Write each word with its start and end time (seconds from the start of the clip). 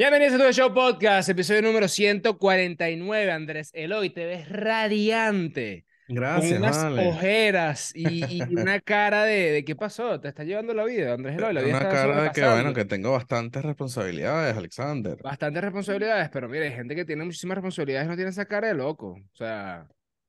Bienvenidos 0.00 0.40
a 0.40 0.46
tu 0.46 0.52
show 0.54 0.72
podcast, 0.72 1.28
episodio 1.28 1.60
número 1.60 1.86
149. 1.86 3.30
Andrés 3.30 3.70
Eloy, 3.74 4.08
te 4.08 4.24
ves 4.24 4.48
radiante. 4.48 5.84
Gracias, 6.08 6.52
con 6.54 6.62
unas 6.62 6.84
vale. 6.84 7.08
ojeras 7.08 7.92
y, 7.94 8.38
y 8.38 8.40
una 8.50 8.80
cara 8.80 9.24
de, 9.24 9.50
de 9.50 9.62
¿qué 9.62 9.76
pasó? 9.76 10.18
Te 10.18 10.28
está 10.28 10.42
llevando 10.42 10.72
la 10.72 10.84
vida, 10.84 11.12
Andrés 11.12 11.36
Eloy. 11.36 11.52
La 11.52 11.60
vida 11.60 11.80
Una 11.80 11.88
cara 11.90 12.22
de 12.22 12.30
que, 12.30 12.40
bueno, 12.40 12.72
que 12.72 12.86
tengo 12.86 13.12
bastantes 13.12 13.62
responsabilidades, 13.62 14.56
Alexander. 14.56 15.18
Bastantes 15.22 15.62
responsabilidades, 15.62 16.30
pero 16.30 16.48
mire, 16.48 16.68
hay 16.68 16.72
gente 16.72 16.94
que 16.96 17.04
tiene 17.04 17.22
muchísimas 17.26 17.56
responsabilidades 17.56 18.06
y 18.06 18.08
no 18.08 18.16
tiene 18.16 18.30
esa 18.30 18.46
cara 18.46 18.68
de 18.68 18.74
loco. 18.76 19.18
O 19.20 19.36
sea, 19.36 19.86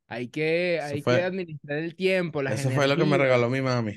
hay 0.10 0.28
que, 0.28 0.82
hay 0.84 0.96
que 0.96 1.04
fue- 1.04 1.24
administrar 1.24 1.78
el 1.78 1.96
tiempo, 1.96 2.42
las 2.42 2.60
Eso 2.60 2.72
fue 2.72 2.90
lo 2.90 2.98
que 2.98 3.06
me 3.06 3.18
regaló 3.18 3.50
mi 3.50 3.62
mami. 3.62 3.96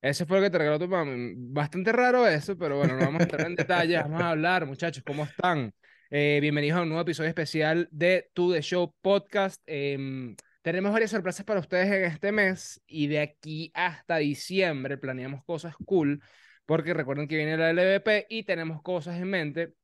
Eso 0.00 0.26
fue 0.26 0.38
lo 0.38 0.44
que 0.44 0.50
te 0.50 0.58
regaló 0.58 0.78
tu 0.78 0.86
mami. 0.86 1.34
Bastante 1.36 1.90
raro 1.90 2.26
eso, 2.26 2.56
pero 2.56 2.78
bueno, 2.78 2.94
no 2.96 3.04
vamos 3.04 3.20
a 3.20 3.22
entrar 3.24 3.46
en 3.46 3.56
detalles. 3.56 4.00
Vamos 4.02 4.22
a 4.22 4.30
hablar, 4.30 4.64
muchachos, 4.64 5.02
¿cómo 5.04 5.24
están? 5.24 5.74
Eh, 6.10 6.38
bienvenidos 6.40 6.78
a 6.78 6.82
un 6.82 6.88
nuevo 6.88 7.02
episodio 7.02 7.28
especial 7.28 7.88
de 7.90 8.30
To 8.32 8.52
The 8.52 8.62
Show 8.62 8.94
Podcast. 9.00 9.60
Em, 9.66 10.36
tenemos 10.62 10.92
varias 10.92 11.10
sorpresas 11.10 11.44
para 11.44 11.58
ustedes 11.58 11.90
en 11.90 12.04
este 12.04 12.30
mes 12.30 12.80
y 12.86 13.08
de 13.08 13.18
aquí 13.18 13.72
hasta 13.74 14.18
diciembre 14.18 14.98
planeamos 14.98 15.42
cosas 15.44 15.74
cool, 15.84 16.22
porque 16.64 16.94
recuerden 16.94 17.26
que 17.26 17.36
viene 17.36 17.56
la 17.56 17.70
LVP 17.70 18.26
y 18.30 18.44
tenemos 18.44 18.80
cosas 18.82 19.16
en 19.16 19.28
mente 19.28 19.74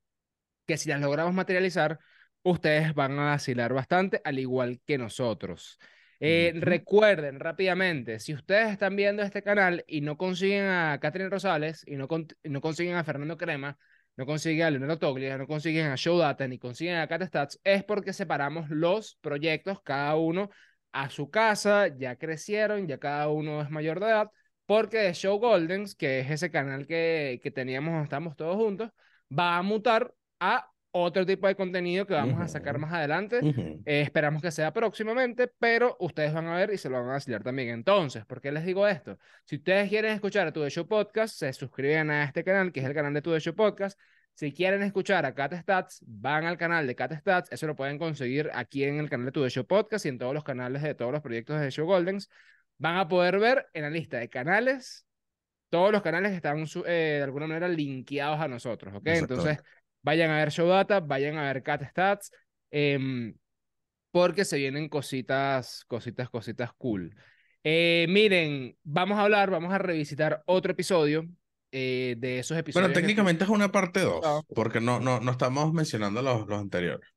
que 0.64 0.76
si 0.76 0.88
las 0.88 1.00
logramos 1.00 1.34
materializar, 1.34 1.98
ustedes 2.44 2.94
van 2.94 3.18
a 3.18 3.24
vacilar 3.30 3.74
bastante, 3.74 4.20
al 4.24 4.38
igual 4.38 4.80
que 4.86 4.96
nosotros. 4.96 5.78
Eh. 6.20 6.52
Recuerden 6.56 7.40
rápidamente, 7.40 8.18
si 8.18 8.34
ustedes 8.34 8.70
están 8.70 8.96
viendo 8.96 9.22
este 9.22 9.42
canal 9.42 9.84
y 9.86 10.00
no 10.00 10.16
consiguen 10.16 10.66
a 10.66 10.98
Catherine 11.00 11.30
Rosales 11.30 11.82
y 11.86 11.96
no, 11.96 12.08
con- 12.08 12.28
no 12.42 12.60
consiguen 12.60 12.96
a 12.96 13.04
Fernando 13.04 13.36
Crema, 13.36 13.78
no 14.16 14.26
consiguen 14.26 14.66
a 14.66 14.70
Leonardo 14.70 14.98
Toglia, 14.98 15.36
no 15.38 15.46
consiguen 15.46 15.86
a 15.86 15.96
Showdata 15.96 16.46
ni 16.46 16.58
consiguen 16.58 16.96
a 16.96 17.08
CatStats, 17.08 17.60
es 17.64 17.82
porque 17.84 18.12
separamos 18.12 18.70
los 18.70 19.16
proyectos, 19.20 19.82
cada 19.82 20.14
uno 20.16 20.50
a 20.92 21.10
su 21.10 21.30
casa, 21.30 21.88
ya 21.88 22.16
crecieron, 22.16 22.86
ya 22.86 22.98
cada 22.98 23.28
uno 23.28 23.60
es 23.60 23.70
mayor 23.70 23.98
de 23.98 24.06
edad, 24.06 24.30
porque 24.66 24.98
The 24.98 25.14
Show 25.14 25.38
Goldens, 25.38 25.94
que 25.96 26.20
es 26.20 26.30
ese 26.30 26.50
canal 26.50 26.86
que, 26.86 27.40
que 27.42 27.50
teníamos, 27.50 28.04
estamos 28.04 28.36
todos 28.36 28.56
juntos, 28.56 28.90
va 29.36 29.58
a 29.58 29.62
mutar 29.62 30.14
a 30.38 30.70
otro 30.96 31.26
tipo 31.26 31.48
de 31.48 31.56
contenido 31.56 32.06
que 32.06 32.14
vamos 32.14 32.40
a 32.40 32.46
sacar 32.46 32.78
más 32.78 32.92
adelante. 32.92 33.40
Ujú. 33.42 33.82
Eh, 33.84 34.00
esperamos 34.00 34.40
que 34.40 34.52
sea 34.52 34.72
próximamente, 34.72 35.50
pero 35.58 35.96
ustedes 35.98 36.32
van 36.32 36.46
a 36.46 36.54
ver 36.54 36.72
y 36.72 36.78
se 36.78 36.88
lo 36.88 36.98
van 36.98 37.08
a 37.08 37.12
vacilar 37.14 37.42
también. 37.42 37.70
Entonces, 37.70 38.24
¿por 38.24 38.40
qué 38.40 38.52
les 38.52 38.64
digo 38.64 38.86
esto? 38.86 39.18
Si 39.44 39.56
ustedes 39.56 39.88
quieren 39.88 40.12
escuchar 40.12 40.46
a 40.46 40.52
Tu 40.52 40.68
Show 40.70 40.86
Podcast, 40.86 41.36
se 41.36 41.52
suscriben 41.52 42.10
a 42.10 42.22
este 42.22 42.44
canal, 42.44 42.70
que 42.70 42.78
es 42.78 42.86
el 42.86 42.94
canal 42.94 43.12
de 43.12 43.22
Tu 43.22 43.36
Show 43.40 43.56
Podcast. 43.56 43.98
Si 44.34 44.52
quieren 44.52 44.82
escuchar 44.82 45.26
a 45.26 45.34
Cat 45.34 45.54
Stats, 45.54 46.00
van 46.06 46.44
al 46.44 46.56
canal 46.56 46.86
de 46.86 46.94
Cat 46.94 47.12
Stats. 47.18 47.50
Eso 47.50 47.66
lo 47.66 47.74
pueden 47.74 47.98
conseguir 47.98 48.50
aquí 48.54 48.84
en 48.84 49.00
el 49.00 49.10
canal 49.10 49.26
de 49.26 49.32
Tu 49.32 49.48
Show 49.48 49.66
Podcast 49.66 50.06
y 50.06 50.10
en 50.10 50.18
todos 50.18 50.32
los 50.32 50.44
canales 50.44 50.80
de 50.80 50.94
todos 50.94 51.10
los 51.10 51.22
proyectos 51.22 51.58
de 51.58 51.66
The 51.66 51.70
Show 51.72 51.86
Goldens. 51.86 52.30
Van 52.78 52.98
a 52.98 53.08
poder 53.08 53.40
ver 53.40 53.66
en 53.72 53.82
la 53.82 53.90
lista 53.90 54.18
de 54.18 54.28
canales 54.28 55.06
todos 55.70 55.90
los 55.90 56.02
canales 56.02 56.30
que 56.30 56.36
están 56.36 56.64
eh, 56.86 57.16
de 57.16 57.22
alguna 57.24 57.48
manera 57.48 57.66
linkeados 57.66 58.38
a 58.38 58.46
nosotros, 58.46 58.94
¿ok? 58.94 59.06
Entonces, 59.06 59.58
Exactamente. 59.58 59.83
Vayan 60.04 60.30
a 60.30 60.36
ver 60.36 60.50
Showdata, 60.50 61.00
vayan 61.00 61.36
a 61.38 61.52
ver 61.52 61.62
Cat 61.64 61.82
Stats, 61.90 62.30
em, 62.70 63.34
porque 64.12 64.44
se 64.44 64.58
vienen 64.58 64.88
cositas, 64.88 65.84
cositas, 65.86 66.30
cositas 66.30 66.72
cool. 66.74 67.16
Eh, 67.64 68.06
miren, 68.08 68.76
vamos 68.84 69.18
a 69.18 69.22
hablar, 69.22 69.50
vamos 69.50 69.72
a 69.72 69.78
revisitar 69.78 70.42
otro 70.46 70.70
episodio 70.72 71.26
eh, 71.72 72.14
de 72.18 72.38
esos 72.38 72.56
episodios. 72.56 72.88
Bueno, 72.88 72.94
técnicamente 72.94 73.42
es 73.44 73.50
una 73.50 73.72
parte 73.72 74.00
Ah. 74.00 74.40
2, 74.44 74.44
porque 74.54 74.80
no, 74.80 75.00
no, 75.00 75.18
no 75.18 75.32
estamos 75.32 75.72
mencionando 75.72 76.22
los, 76.22 76.46
los 76.46 76.60
anteriores. 76.60 77.08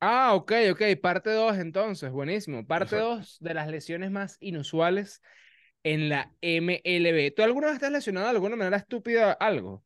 Ah, 0.00 0.34
ok, 0.34 0.52
ok, 0.72 0.82
parte 1.00 1.30
2 1.30 1.56
entonces, 1.56 2.10
buenísimo. 2.10 2.66
Parte 2.66 2.96
Exacto. 2.96 3.16
2 3.16 3.38
de 3.40 3.54
las 3.54 3.68
lesiones 3.68 4.10
más 4.10 4.36
inusuales 4.40 5.22
en 5.84 6.10
la 6.10 6.30
MLB. 6.42 7.32
¿Tú 7.34 7.42
alguna 7.42 7.68
vez 7.70 7.82
has 7.82 7.92
lesionado 7.92 8.26
de 8.26 8.32
alguna 8.32 8.56
manera 8.56 8.76
estúpida 8.76 9.32
algo? 9.32 9.82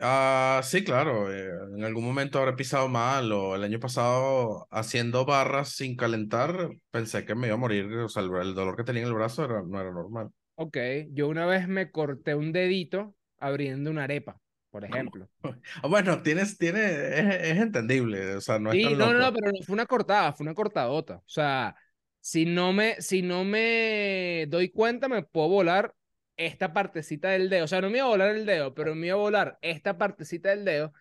Ah, 0.00 0.60
sí, 0.62 0.84
claro. 0.84 1.32
eh, 1.32 1.48
en 1.76 1.84
algún 1.84 2.04
momento 2.04 2.38
habré 2.38 2.52
pisado 2.54 2.88
mal 2.88 3.32
o 3.32 3.56
el 3.56 3.64
año 3.64 3.80
pasado 3.80 4.68
haciendo 4.70 5.24
barras 5.24 5.70
sin 5.70 5.96
calentar, 5.96 6.70
pensé 6.90 7.24
que 7.24 7.34
me 7.34 7.48
iba 7.48 7.54
a 7.54 7.58
morir. 7.58 7.86
O 7.98 8.08
sea, 8.08 8.22
el, 8.22 8.32
el 8.36 8.54
dolor 8.54 8.76
que 8.76 8.84
tenía 8.84 9.02
en 9.02 9.08
el 9.08 9.14
brazo 9.14 9.44
era, 9.44 9.62
no 9.62 9.80
era 9.80 9.90
normal. 9.90 10.30
Ok, 10.56 10.76
yo 11.12 11.28
una 11.28 11.46
vez 11.46 11.68
me 11.68 11.90
corté 11.90 12.34
un 12.34 12.52
dedito 12.52 13.14
abriendo 13.38 13.90
una 13.90 14.04
arepa, 14.04 14.40
por 14.70 14.84
ejemplo. 14.84 15.28
Ah, 15.82 15.88
Bueno, 15.88 16.22
tienes, 16.22 16.58
tiene, 16.58 16.80
es, 17.18 17.34
es 17.52 17.58
entendible, 17.58 18.36
o 18.36 18.40
sea, 18.40 18.58
no 18.58 18.72
es 18.72 18.80
Sí, 18.80 18.80
tan 18.80 18.98
no, 18.98 19.14
no, 19.14 19.20
no, 19.20 19.32
loco. 19.32 19.32
pero 19.32 19.50
no 19.50 19.62
fue 19.62 19.72
una 19.74 19.86
cortada, 19.86 20.32
fue 20.34 20.44
una 20.44 20.54
cortadota. 20.54 21.16
O 21.16 21.22
sea, 21.26 21.74
si 22.20 22.44
no 22.44 22.72
me, 22.74 23.00
si 23.00 23.22
no 23.22 23.42
me 23.44 24.44
doy 24.48 24.68
cuenta, 24.70 25.08
me 25.08 25.22
puedo 25.22 25.48
volar 25.48 25.94
esta 26.38 26.72
partecita 26.74 27.30
del 27.30 27.50
dedo. 27.50 27.66
O 27.66 27.68
sea, 27.68 27.82
no 27.82 27.90
me 27.90 27.98
iba 27.98 28.06
a 28.06 28.10
volar 28.10 28.36
el 28.36 28.46
dedo, 28.46 28.74
pero 28.74 28.94
me 28.96 29.08
iba 29.08 29.16
a 29.16 29.20
volar 29.20 29.58
esta 29.62 29.98
partecita 29.98 30.50
del 30.50 30.64
dedo 30.66 30.94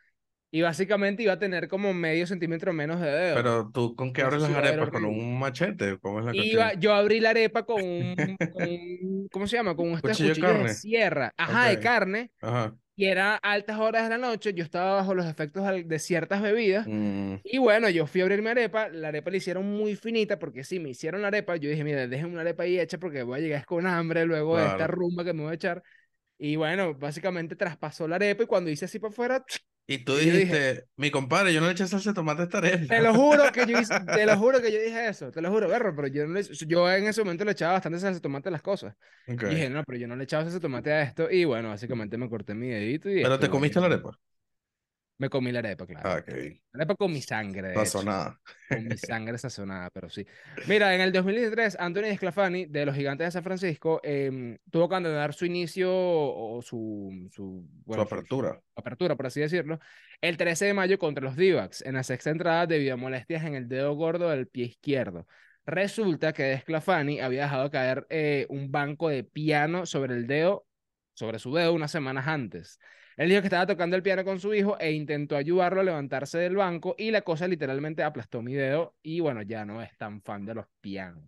y 0.52 0.62
básicamente 0.64 1.24
iba 1.24 1.34
a 1.34 1.40
tener 1.40 1.68
como 1.70 1.94
medio 1.94 2.28
centímetro 2.28 2.74
menos 2.74 3.02
de 3.02 3.12
dedo. 3.12 3.36
Pero 3.36 3.70
tú, 3.72 3.96
¿con 3.96 4.14
qué 4.14 4.22
abres 4.24 4.42
las 4.42 4.52
arepas? 4.53 4.90
¿Con 4.90 5.06
un 5.06 5.40
machete? 5.40 6.00
¿Cómo 6.00 6.20
es 6.20 6.26
la 6.26 6.31
Iba, 6.31 6.74
yo 6.74 6.94
abrí 6.94 7.20
la 7.20 7.30
arepa 7.31 7.66
con 7.66 7.81
un, 7.81 8.38
con 8.50 8.64
un- 8.64 9.28
¿cómo 9.31 9.47
se 9.47 9.56
llama? 9.58 9.76
Con 9.76 9.92
estos 9.94 10.02
Cuchillo 10.12 10.30
de 10.30 10.36
cuchillos 10.36 10.58
de 10.59 10.68
carne. 10.68 10.70
sierra, 10.70 11.34
ajá, 11.38 11.68
de 11.68 11.78
Ok. 11.78 11.81
carne, 11.81 12.31
Ajá. 12.42 12.78
Y 12.97 13.06
era 13.08 13.38
altas 13.38 13.80
horas 13.80 14.03
de 14.06 14.09
la 14.12 14.19
noche, 14.19 14.53
yo 14.56 14.66
estaba 14.66 14.96
bajo 14.96 15.16
los 15.16 15.28
efectos 15.28 15.63
de 15.85 16.00
ciertas 16.00 16.41
bebidas, 16.44 16.90
Mm, 16.90 17.35
y 17.44 17.59
bueno, 17.59 17.90
yo 17.90 18.08
fui 18.08 18.22
a 18.22 18.25
abrir 18.25 18.41
mi 18.41 18.50
arepa, 18.50 18.90
la 18.90 19.09
arepa 19.09 19.31
la 19.31 19.38
hicieron 19.38 19.66
muy 19.66 19.96
finita, 19.96 20.40
porque 20.40 20.63
si 20.66 20.80
me 20.80 20.90
hicieron 20.90 21.22
la 21.24 21.30
arepa, 21.30 21.58
yo 21.58 21.69
dije, 21.69 21.84
mira, 21.85 22.08
dejen 22.08 22.28
una 22.31 22.41
arepa 22.41 22.63
ahí 22.63 22.80
hecha 22.80 23.00
porque 23.00 23.24
voy 23.24 23.40
a 23.40 23.41
llegar 23.44 23.66
con 23.66 23.88
hambre 23.88 24.25
luego 24.25 24.59
de 24.59 24.68
esta 24.68 24.88
rumba 24.88 25.24
que 25.25 25.34
me 25.34 25.44
voy 25.44 25.53
a 25.53 25.56
echar, 25.56 25.84
y 26.40 26.56
bueno, 26.58 26.96
básicamente 26.96 27.56
traspasó 27.58 28.08
la 28.08 28.18
arepa, 28.18 28.44
y 28.44 28.47
cuando 28.47 28.72
hice 28.72 28.85
así 28.85 29.00
para 29.00 29.12
afuera, 29.14 29.46
Y 29.90 30.00
tú 30.00 30.14
Y 30.18 30.25
dije- 30.25 30.31
dijiste, 30.38 30.86
mi 30.98 31.12
compadre, 31.12 31.53
yo 31.53 31.62
no 31.62 31.68
le 31.68 31.72
eché 31.72 31.88
salsa 31.88 32.09
de 32.09 32.14
tomate 32.16 32.42
a 32.42 32.46
esta 32.46 32.58
arepa. 32.58 32.88
Te 32.88 33.02
lo 33.02 33.14
juro 33.14 33.52
que 33.53 33.66
yo 33.66 33.80
hice- 33.80 34.00
te 34.02 34.25
lo 34.25 34.38
juro 34.38 34.62
que 34.62 34.70
yo 34.72 34.80
dije 34.81 35.08
eso, 35.08 35.31
te 35.31 35.42
lo 35.42 35.50
juro, 35.50 35.70
berro, 35.70 35.96
pero 35.96 36.09
yo, 36.09 36.28
no 36.28 36.34
le- 36.34 36.44
yo 36.44 36.92
en 36.92 37.08
ese 37.08 37.24
momento 37.24 37.46
le 37.46 37.52
echaba 37.53 37.74
bastante 37.74 38.00
salsa 38.00 38.16
de 38.16 38.20
tomate 38.22 38.50
a 38.50 38.52
las 38.52 38.62
cosas. 38.62 38.96
Y 39.28 39.36
dije, 39.56 39.70
no, 39.70 39.84
pero 39.86 39.97
yo 39.97 40.08
no 40.08 40.18
le 40.18 40.26
echaba 40.26 40.44
salsa 40.44 40.58
de 40.58 40.62
tomate 40.62 40.92
a 40.92 41.02
esto. 41.03 41.31
Y 41.31 41.46
bueno, 41.46 41.70
básicamente 41.70 42.18
me 42.18 42.30
corté 42.30 42.53
mi 42.53 42.68
dedito 42.68 43.09
y 43.09 43.24
Pero 43.24 43.40
te 43.40 43.50
comiste 43.50 43.80
la 43.80 43.88
bien. 43.88 44.00
arepa. 44.02 44.20
Me 45.19 45.29
comí 45.29 45.51
la 45.51 45.59
arepa, 45.59 45.88
claro. 45.88 46.07
Ah, 46.09 46.22
bien. 46.25 46.61
La 46.73 46.79
arepa 46.83 46.95
con 46.95 47.11
mi 47.11 47.22
sangre. 47.22 47.73
Sazonada. 47.73 48.39
Con 48.69 48.85
mi 48.88 48.97
sangre 48.97 49.38
sazonada, 49.39 49.89
pero 49.89 50.09
sí. 50.09 50.25
Mira, 50.67 50.94
en 50.94 51.01
el 51.01 51.11
2013, 51.11 51.78
Anthony 51.79 52.16
Sclafani, 52.16 52.67
de 52.67 52.85
los 52.85 52.95
Gigantes 52.95 53.25
de 53.28 53.31
San 53.31 53.44
Francisco, 53.44 54.00
em, 54.03 54.57
tuvo 54.69 54.88
que 54.88 54.94
abandonar 54.95 55.33
su 55.33 55.45
inicio 55.45 55.89
o 55.91 56.61
su, 56.61 57.28
su, 57.31 57.67
bueno, 57.85 58.03
Su 58.03 58.13
apertura. 58.13 58.61
apertura, 58.75 59.16
por 59.16 59.25
así 59.25 59.39
decirlo, 59.41 59.79
el 60.22 60.38
13 60.38 60.66
de 60.66 60.73
mayo 60.75 61.00
contra 61.00 61.23
los 61.23 61.35
D-backs 61.35 61.81
en 61.81 61.95
la 61.95 62.03
sexta 62.03 62.29
entrada 62.29 62.67
debido 62.67 62.94
a 62.94 62.97
molestias 62.97 63.44
en 63.44 63.55
el 63.55 63.67
dedo 63.67 63.95
gordo 63.95 64.29
del 64.29 64.47
pie 64.47 64.66
izquierdo. 64.66 65.25
Resulta 65.66 66.31
que 66.31 66.44
Desclafani 66.44 67.19
había 67.22 67.44
dejado 67.44 67.72
caer 67.72 68.05
eh, 68.09 68.45
un 68.49 68.72
banco 68.72 69.09
de 69.09 69.23
piano 69.23 69.85
sobre 69.88 70.13
el 70.13 70.28
dedo, 70.28 70.66
sobre 71.13 71.39
su 71.39 71.53
dedo 71.53 71.73
unas 71.73 71.91
semanas 71.91 72.28
antes. 72.28 72.79
Él 73.17 73.29
dijo 73.29 73.41
que 73.41 73.47
estaba 73.47 73.66
tocando 73.67 73.95
el 73.97 74.03
piano 74.03 74.23
con 74.23 74.39
su 74.39 74.53
hijo 74.53 74.78
e 74.79 74.91
intentó 74.94 75.35
ayudarlo 75.35 75.81
a 75.81 75.83
levantarse 75.83 76.38
del 76.39 76.55
banco 76.55 76.95
y 76.97 77.11
la 77.11 77.22
cosa 77.23 77.47
literalmente 77.47 78.03
aplastó 78.03 78.41
mi 78.41 78.53
dedo 78.53 78.95
y 79.03 79.19
bueno, 79.19 79.41
ya 79.41 79.66
no 79.66 79.81
es 79.81 79.97
tan 79.97 80.22
fan 80.22 80.45
de 80.45 80.55
los 80.55 80.67
pianos. 80.81 81.23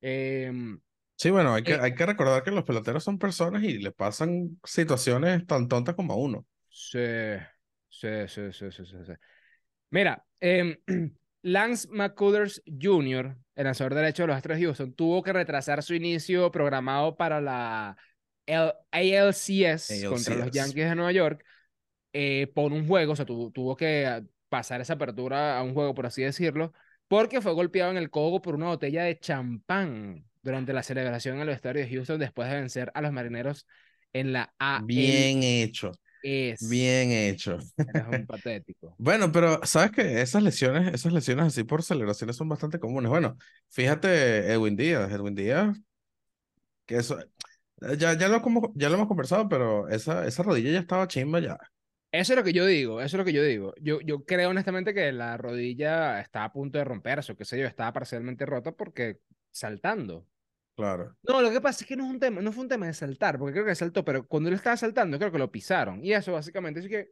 Em, 0.00 0.80
Sí, 1.16 1.30
bueno, 1.30 1.54
hay 1.54 1.64
que, 1.64 1.74
Eh. 1.74 1.78
hay 1.80 1.94
que 1.94 2.06
recordar 2.06 2.42
que 2.42 2.50
los 2.50 2.64
peloteros 2.64 3.02
son 3.04 3.18
personas 3.18 3.62
y 3.62 3.78
le 3.78 3.92
pasan 3.92 4.60
situaciones 4.64 5.46
tan 5.46 5.68
tontas 5.68 5.94
como 5.94 6.12
a 6.12 6.16
uno. 6.16 6.46
Sí, 6.68 6.98
sí, 7.88 8.08
sí, 8.28 8.52
sí, 8.52 8.70
sí, 8.70 8.84
sí, 8.86 8.96
sí. 9.06 9.12
Mira, 9.90 10.24
em, 10.40 10.76
Lance 11.42 11.88
McCullers 11.90 12.62
Jr., 12.66 13.36
el 13.54 13.64
lanzador 13.64 13.94
derecho 13.94 14.24
de 14.24 14.28
los 14.28 14.36
Astros 14.36 14.58
de 14.58 14.64
Houston, 14.66 14.94
tuvo 14.94 15.22
que 15.22 15.32
retrasar 15.32 15.82
su 15.82 15.94
inicio 15.94 16.50
programado 16.50 17.16
para 17.16 17.40
la 17.40 17.96
L- 18.46 18.72
ALCS 18.92 20.04
contra 20.06 20.34
los. 20.36 20.50
Yankees 20.52 20.88
de 20.88 20.94
Nueva 20.94 21.12
York 21.12 21.44
eh, 22.12 22.48
por 22.54 22.72
un 22.72 22.86
juego, 22.86 23.12
o 23.12 23.16
sea, 23.16 23.26
tu- 23.26 23.50
tuvo 23.52 23.76
que 23.76 24.06
ah, 24.06 24.22
pasar 24.48 24.80
esa 24.80 24.94
apertura 24.94 25.58
a 25.58 25.62
un 25.62 25.74
juego, 25.74 25.94
por 25.94 26.06
así 26.06 26.22
decirlo, 26.22 26.72
porque 27.08 27.40
fue 27.40 27.52
golpeado 27.52 27.90
en 27.90 27.96
el 27.98 28.10
codo 28.10 28.40
por 28.42 28.54
una 28.54 28.66
botella 28.68 29.04
de 29.04 29.18
champán 29.18 30.24
durante 30.42 30.72
la 30.72 30.82
celebración 30.82 31.36
en 31.36 31.42
el 31.42 31.48
estadio 31.50 31.82
de 31.82 31.88
Houston 31.90 32.18
después 32.20 32.48
de 32.50 32.56
vencer 32.56 32.90
a 32.94 33.02
los 33.02 33.12
marineros 33.12 33.66
en 34.12 34.32
la 34.32 34.54
ALCS. 34.58 34.86
Bien 34.86 35.42
hecho, 35.42 35.92
bien 36.60 37.10
hecho. 37.12 37.58
Eres 37.86 38.06
un 38.08 38.26
patético. 38.26 38.98
Bueno, 38.98 39.32
pero 39.32 39.60
sabes 39.66 39.92
que 39.92 40.22
esas 40.22 40.42
lesiones, 40.42 40.94
esas 40.94 41.12
lesiones 41.12 41.46
así 41.46 41.64
por 41.64 41.82
celebraciones 41.82 42.36
son 42.36 42.48
bastante 42.48 42.78
comunes. 42.80 43.10
Bueno, 43.10 43.36
fíjate, 43.70 44.52
Edwin 44.52 44.76
Díaz, 44.76 45.10
Edwin 45.12 45.34
Díaz, 45.34 45.76
que 46.86 46.96
eso, 46.96 47.18
ya, 47.98 48.16
ya 48.16 48.28
lo, 48.28 48.42
como, 48.42 48.72
ya 48.74 48.88
lo 48.88 48.96
hemos 48.96 49.08
conversado, 49.08 49.48
pero 49.48 49.88
esa, 49.88 50.26
esa 50.26 50.42
rodilla 50.42 50.70
ya 50.70 50.80
estaba 50.80 51.08
chimba 51.08 51.40
ya. 51.40 51.58
Eso 52.12 52.32
es 52.32 52.36
lo 52.36 52.44
que 52.44 52.52
yo 52.52 52.64
digo, 52.64 53.00
eso 53.00 53.16
es 53.16 53.18
lo 53.18 53.24
que 53.24 53.32
yo 53.32 53.42
digo. 53.42 53.74
Yo, 53.80 54.00
yo 54.00 54.24
creo 54.24 54.50
honestamente 54.50 54.94
que 54.94 55.10
la 55.10 55.36
rodilla 55.36 56.20
está 56.20 56.44
a 56.44 56.52
punto 56.52 56.78
de 56.78 56.84
romperse, 56.84 57.32
o 57.32 57.36
qué 57.36 57.44
sé 57.44 57.58
yo, 57.58 57.66
estaba 57.66 57.92
parcialmente 57.92 58.46
rota 58.46 58.70
porque 58.70 59.18
saltando. 59.50 60.24
Claro. 60.76 61.16
No, 61.22 61.42
lo 61.42 61.50
que 61.50 61.60
pasa 61.60 61.82
es 61.82 61.88
que 61.88 61.96
no, 61.96 62.04
es 62.04 62.10
un 62.10 62.20
tema, 62.20 62.40
no 62.40 62.52
fue 62.52 62.62
un 62.62 62.68
tema 62.68 62.86
de 62.86 62.94
saltar, 62.94 63.38
porque 63.38 63.54
creo 63.54 63.66
que 63.66 63.74
saltó, 63.74 64.04
pero 64.04 64.26
cuando 64.26 64.48
él 64.48 64.54
estaba 64.54 64.76
saltando, 64.76 65.18
creo 65.18 65.32
que 65.32 65.38
lo 65.38 65.50
pisaron. 65.50 66.04
Y 66.04 66.12
eso 66.12 66.32
básicamente 66.32 66.80
es 66.80 66.88
que... 66.88 67.10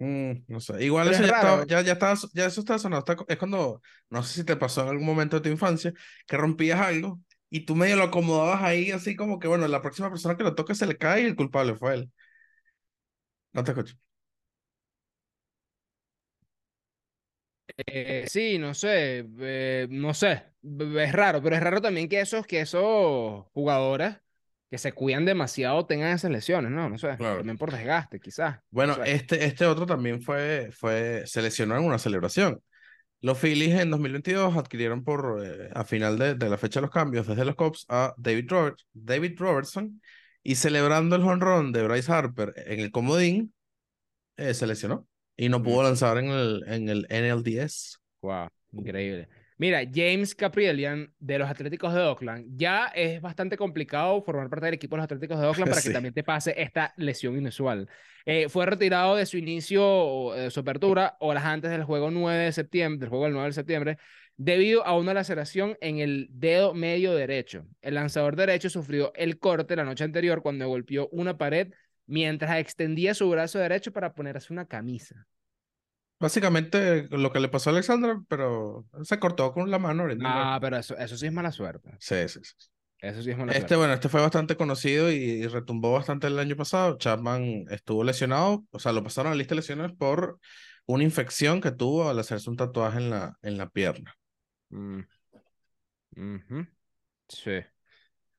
Mm, 0.00 0.44
no 0.48 0.58
sé. 0.58 0.84
Igual 0.84 1.06
Pero 1.06 1.14
eso 1.16 1.24
es 1.24 1.30
ya, 1.30 1.36
estaba, 1.36 1.66
ya, 1.66 1.80
ya, 1.82 1.92
estaba, 1.92 2.14
ya 2.32 2.46
eso 2.46 2.60
estaba 2.60 2.78
sonado. 2.80 3.04
Está 3.06 3.24
es 3.28 3.38
cuando, 3.38 3.80
no 4.10 4.22
sé 4.24 4.40
si 4.40 4.44
te 4.44 4.56
pasó 4.56 4.82
en 4.82 4.88
algún 4.88 5.06
momento 5.06 5.36
de 5.36 5.42
tu 5.42 5.48
infancia, 5.48 5.92
que 6.26 6.36
rompías 6.36 6.80
algo 6.80 7.20
y 7.54 7.66
tú 7.66 7.76
medio 7.76 7.96
lo 7.96 8.04
acomodabas 8.04 8.62
ahí, 8.62 8.90
así 8.90 9.16
como 9.16 9.38
que, 9.38 9.48
bueno, 9.48 9.68
la 9.68 9.82
próxima 9.82 10.10
persona 10.10 10.36
que 10.36 10.42
lo 10.44 10.54
toque 10.54 10.74
se 10.74 10.86
le 10.86 10.98
cae 10.98 11.22
y 11.22 11.26
el 11.26 11.36
culpable 11.36 11.76
fue 11.76 11.94
él. 11.94 12.12
No 13.52 13.64
te 13.64 13.70
escucho. 13.72 13.94
Eh, 17.86 18.26
sí, 18.28 18.58
no 18.58 18.74
sé, 18.74 19.26
eh, 19.40 19.86
no 19.90 20.12
sé, 20.14 20.44
es 20.62 21.12
raro, 21.12 21.42
pero 21.42 21.56
es 21.56 21.62
raro 21.62 21.80
también 21.80 22.08
que 22.08 22.20
esos, 22.20 22.46
que 22.46 22.60
esos 22.60 23.46
jugadores 23.52 24.16
que 24.70 24.78
se 24.78 24.92
cuidan 24.92 25.24
demasiado 25.24 25.86
tengan 25.86 26.12
esas 26.12 26.30
lesiones, 26.30 26.70
¿no? 26.70 26.88
No 26.88 26.98
sé, 26.98 27.08
Claro. 27.16 27.36
también 27.36 27.56
por 27.58 27.72
desgaste, 27.72 28.20
quizás. 28.20 28.60
no 28.78 28.88
Bueno, 28.88 28.92
sé. 28.92 29.02
este, 29.04 29.44
este 29.44 29.66
otro 29.66 29.86
también 29.86 30.20
fue, 30.20 30.70
fue, 30.72 31.22
se 31.26 31.42
lesionó 31.42 31.76
en 31.76 31.84
una 31.84 31.98
celebración. 31.98 32.60
Los 33.24 33.38
Phillies 33.38 33.80
en 33.80 33.90
2022 33.90 34.54
adquirieron 34.54 35.02
por, 35.02 35.42
eh, 35.42 35.70
a 35.72 35.84
final 35.84 36.18
de, 36.18 36.34
de 36.34 36.50
la 36.50 36.58
fecha 36.58 36.78
de 36.78 36.82
los 36.82 36.90
cambios 36.90 37.26
desde 37.26 37.46
los 37.46 37.54
Cubs 37.54 37.86
a 37.88 38.12
David, 38.18 38.50
Roberts, 38.50 38.86
David 38.92 39.38
Robertson 39.38 40.02
y 40.42 40.56
celebrando 40.56 41.16
el 41.16 41.22
jonrón 41.22 41.72
de 41.72 41.84
Bryce 41.84 42.12
Harper 42.12 42.52
en 42.54 42.80
el 42.80 42.90
comodín, 42.90 43.54
eh, 44.36 44.52
se 44.52 44.66
lesionó 44.66 45.08
y 45.38 45.48
no 45.48 45.62
pudo 45.62 45.84
lanzar 45.84 46.18
en 46.18 46.26
el, 46.26 46.64
en 46.66 46.90
el 46.90 47.06
NLDS. 47.08 47.98
Wow, 48.20 48.48
increíble. 48.72 49.30
Mira, 49.56 49.82
James 49.92 50.34
Caprillian 50.34 51.12
de 51.20 51.38
los 51.38 51.48
Atléticos 51.48 51.94
de 51.94 52.00
Oakland, 52.00 52.56
ya 52.56 52.86
es 52.86 53.20
bastante 53.20 53.56
complicado 53.56 54.20
formar 54.22 54.50
parte 54.50 54.66
del 54.66 54.74
equipo 54.74 54.96
de 54.96 54.98
los 54.98 55.04
Atléticos 55.04 55.38
de 55.38 55.46
Oakland 55.46 55.70
para 55.70 55.82
que 55.82 55.90
también 55.90 56.12
te 56.12 56.24
pase 56.24 56.54
esta 56.60 56.92
lesión 56.96 57.38
inusual. 57.38 57.88
Eh, 58.26 58.48
fue 58.48 58.66
retirado 58.66 59.14
de 59.14 59.26
su 59.26 59.38
inicio, 59.38 59.86
o, 59.86 60.34
eh, 60.34 60.50
su 60.50 60.60
apertura, 60.60 61.16
horas 61.20 61.44
antes 61.44 61.70
del 61.70 61.84
juego 61.84 62.10
9 62.10 62.44
de 62.44 62.52
septiembre, 62.52 63.00
del 63.00 63.08
juego 63.10 63.24
del 63.24 63.34
9 63.34 63.48
de 63.48 63.52
septiembre, 63.52 63.98
debido 64.36 64.84
a 64.84 64.98
una 64.98 65.14
laceración 65.14 65.76
en 65.80 65.98
el 65.98 66.26
dedo 66.30 66.74
medio 66.74 67.14
derecho. 67.14 67.64
El 67.80 67.94
lanzador 67.94 68.34
derecho 68.34 68.68
sufrió 68.70 69.12
el 69.14 69.38
corte 69.38 69.76
la 69.76 69.84
noche 69.84 70.02
anterior 70.02 70.42
cuando 70.42 70.66
golpeó 70.66 71.08
una 71.12 71.38
pared 71.38 71.72
mientras 72.06 72.58
extendía 72.58 73.14
su 73.14 73.30
brazo 73.30 73.58
derecho 73.60 73.92
para 73.92 74.14
ponerse 74.14 74.52
una 74.52 74.66
camisa. 74.66 75.26
Básicamente 76.24 77.06
lo 77.10 77.30
que 77.30 77.38
le 77.38 77.48
pasó 77.50 77.68
a 77.68 77.72
Alexandra, 77.74 78.18
pero 78.28 78.86
se 79.02 79.18
cortó 79.18 79.52
con 79.52 79.70
la 79.70 79.78
mano 79.78 80.04
ahorita. 80.04 80.24
Ah, 80.26 80.58
pero 80.58 80.78
eso, 80.78 80.96
eso 80.96 81.18
sí 81.18 81.26
es 81.26 81.32
mala 81.32 81.52
suerte. 81.52 81.90
Sí, 82.00 82.16
sí, 82.28 82.40
sí. 82.42 82.54
Eso 82.98 83.22
sí 83.22 83.30
es 83.30 83.36
mala 83.36 83.52
Este, 83.52 83.60
suerte. 83.60 83.76
bueno, 83.76 83.92
este 83.92 84.08
fue 84.08 84.22
bastante 84.22 84.56
conocido 84.56 85.12
y, 85.12 85.16
y 85.16 85.46
retumbó 85.48 85.92
bastante 85.92 86.26
el 86.28 86.38
año 86.38 86.56
pasado. 86.56 86.96
Chapman 86.96 87.66
estuvo 87.68 88.02
lesionado, 88.04 88.64
o 88.70 88.78
sea, 88.78 88.92
lo 88.92 89.02
pasaron 89.04 89.32
a 89.32 89.34
la 89.34 89.38
lista 89.38 89.54
de 89.54 89.60
lesiones 89.60 89.92
por 89.92 90.38
una 90.86 91.04
infección 91.04 91.60
que 91.60 91.72
tuvo 91.72 92.08
al 92.08 92.18
hacerse 92.18 92.48
un 92.48 92.56
tatuaje 92.56 92.98
en 92.98 93.10
la, 93.10 93.36
en 93.42 93.58
la 93.58 93.68
pierna. 93.68 94.14
Mm. 94.70 95.00
Ujú. 96.16 96.66
Sí. 97.28 97.60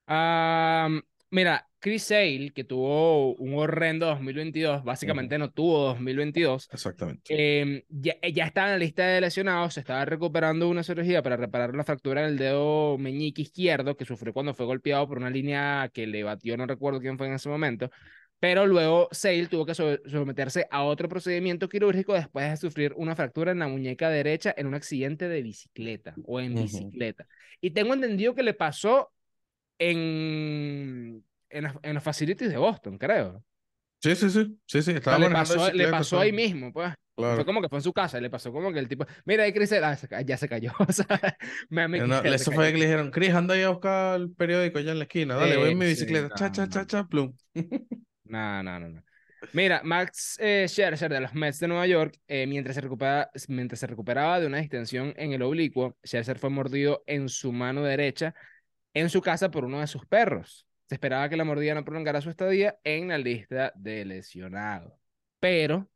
Am, 0.07 1.01
mira, 1.31 1.69
Chris 1.85 2.01
Sale, 2.01 2.51
que 2.51 2.63
tuvo 2.63 3.35
un 3.35 3.53
horrendo 3.53 4.07
2022, 4.07 4.83
básicamente 4.83 5.37
no 5.37 5.51
tuvo 5.51 5.83
2022, 5.89 6.67
Exactamente. 6.73 7.61
em, 7.61 7.83
ya, 7.89 8.15
ya 8.33 8.45
estaba 8.45 8.69
en 8.69 8.73
la 8.73 8.79
lista 8.79 9.05
de 9.05 9.21
lesionados, 9.21 9.75
se 9.75 9.81
estaba 9.81 10.03
recuperando 10.03 10.67
una 10.67 10.81
cirugía 10.81 11.21
para 11.21 11.37
reparar 11.37 11.75
la 11.75 11.83
fractura 11.83 12.21
en 12.21 12.29
el 12.29 12.37
dedo 12.39 12.97
meñique 12.97 13.43
izquierdo 13.43 13.95
que 13.95 14.03
sufrió 14.03 14.33
cuando 14.33 14.55
fue 14.55 14.65
golpeado 14.65 15.07
por 15.07 15.19
una 15.19 15.29
línea 15.29 15.91
que 15.93 16.07
le 16.07 16.23
batió, 16.23 16.57
no 16.57 16.65
recuerdo 16.65 16.99
quién 16.99 17.19
fue 17.19 17.27
en 17.27 17.33
ese 17.33 17.49
momento, 17.49 17.91
pero 18.39 18.65
luego 18.65 19.07
Sale 19.11 19.45
tuvo 19.45 19.67
que 19.67 19.75
so- 19.75 19.99
someterse 20.07 20.65
a 20.71 20.81
otro 20.81 21.07
procedimiento 21.07 21.69
quirúrgico 21.69 22.15
después 22.15 22.49
de 22.49 22.57
sufrir 22.57 22.93
una 22.95 23.15
fractura 23.15 23.51
en 23.51 23.59
la 23.59 23.67
muñeca 23.67 24.09
derecha 24.09 24.55
en 24.57 24.65
un 24.65 24.73
accidente 24.73 25.27
de 25.29 25.43
bicicleta 25.43 26.15
o 26.25 26.39
en 26.39 26.53
Ujú. 26.53 26.63
bicicleta. 26.63 27.27
Y 27.61 27.69
tengo 27.69 27.93
entendido 27.93 28.33
que 28.33 28.41
le 28.41 28.55
pasó 28.55 29.11
en, 29.77 31.23
en, 31.56 31.68
en 31.81 31.94
los 31.94 32.04
facilities 32.04 32.50
de 32.50 32.57
Boston, 32.57 32.98
creo. 32.98 33.44
Sí, 34.02 34.16
sí, 34.16 34.30
sí, 34.30 34.60
sí, 34.66 34.81
sí, 34.81 34.92
O 34.92 34.96
estaba 34.96 35.18
sea, 35.18 35.28
le 35.74 35.88
pasó, 35.88 36.18
le 36.18 36.19
ahí 36.22 36.31
mismo, 36.31 36.72
pues. 36.72 36.94
Fue 37.16 37.46
como 37.46 37.62
que 37.62 37.69
fue 37.69 37.78
en 37.78 37.84
su 37.84 37.94
casa 37.94 38.18
y 38.18 38.22
le 38.22 38.30
pasó 38.30 38.52
como 38.52 38.74
que 38.74 38.80
el 38.80 38.90
tipo, 38.90 39.06
mira 39.24 39.44
ahí 39.44 39.54
Chris, 39.54 39.72
ah, 39.72 39.96
se 39.96 40.07
ya 40.25 40.36
se 40.36 40.50
cayó, 40.50 40.74
o 40.88 40.92
sea, 40.92 41.07
me 41.69 41.84
Eh, 41.86 42.06
no, 42.06 42.22
eso 42.22 42.52
fue 42.52 42.74
que 42.74 42.78
le 42.78 42.86
dijeron, 42.86 43.10
Chris, 43.10 43.34
anda 43.34 43.56
ahí 43.56 43.62
a 43.62 43.69
buscar 43.69 44.19
el 44.19 44.31
periódico 44.31 44.80
allá 44.80 44.92
en 44.92 45.00
la 45.00 45.06
esquina, 45.06 45.36
dale, 45.36 45.56
voy 45.56 45.72
en 45.72 45.78
mi 45.78 45.86
sí, 45.86 45.92
bicicleta, 45.92 46.36
cha, 46.36 46.48
no, 46.48 46.52
cha, 46.52 46.68
cha, 46.68 46.86
cha, 46.86 47.07
plum. 47.07 47.34
No, 48.25 48.63
no, 48.63 48.80
no, 48.80 48.90
no. 48.90 49.04
Mira, 49.54 49.81
Max 49.84 50.38
eh, 50.42 50.66
Scherzer 50.68 51.13
de 51.13 51.22
los 51.22 51.34
Mets 51.34 51.60
de 51.60 51.68
Nueva 51.68 51.88
York, 51.88 52.19
eh, 52.28 52.48
mientras, 52.48 52.75
se 52.75 52.81
recupera, 52.81 53.30
mientras 53.48 53.80
se 53.80 53.88
recuperaba 53.88 54.40
de 54.40 54.48
una 54.48 54.57
distensión 54.57 55.13
en 55.16 55.31
el 55.31 55.42
oblicuo, 55.42 55.96
Scherzer 56.04 56.38
fue 56.38 56.50
mordido 56.50 57.04
en 57.06 57.30
su 57.30 57.52
mano 57.52 57.84
derecha 57.84 58.34
en 58.96 59.10
su 59.10 59.22
casa 59.22 59.52
por 59.52 59.66
uno 59.66 59.81
de 59.81 59.88
sus 59.88 60.06
perros. 60.07 60.64
Se 60.87 60.95
esperaba 60.95 61.29
que 61.29 61.37
la 61.37 61.43
mordida 61.43 61.73
no 61.73 61.83
prolongara 61.83 62.21
su 62.21 62.29
estadía 62.29 62.77
en 62.83 63.07
la 63.07 63.17
lista 63.17 63.71
de 63.75 64.05
lesionados. 64.05 64.93
Pero 65.39 65.89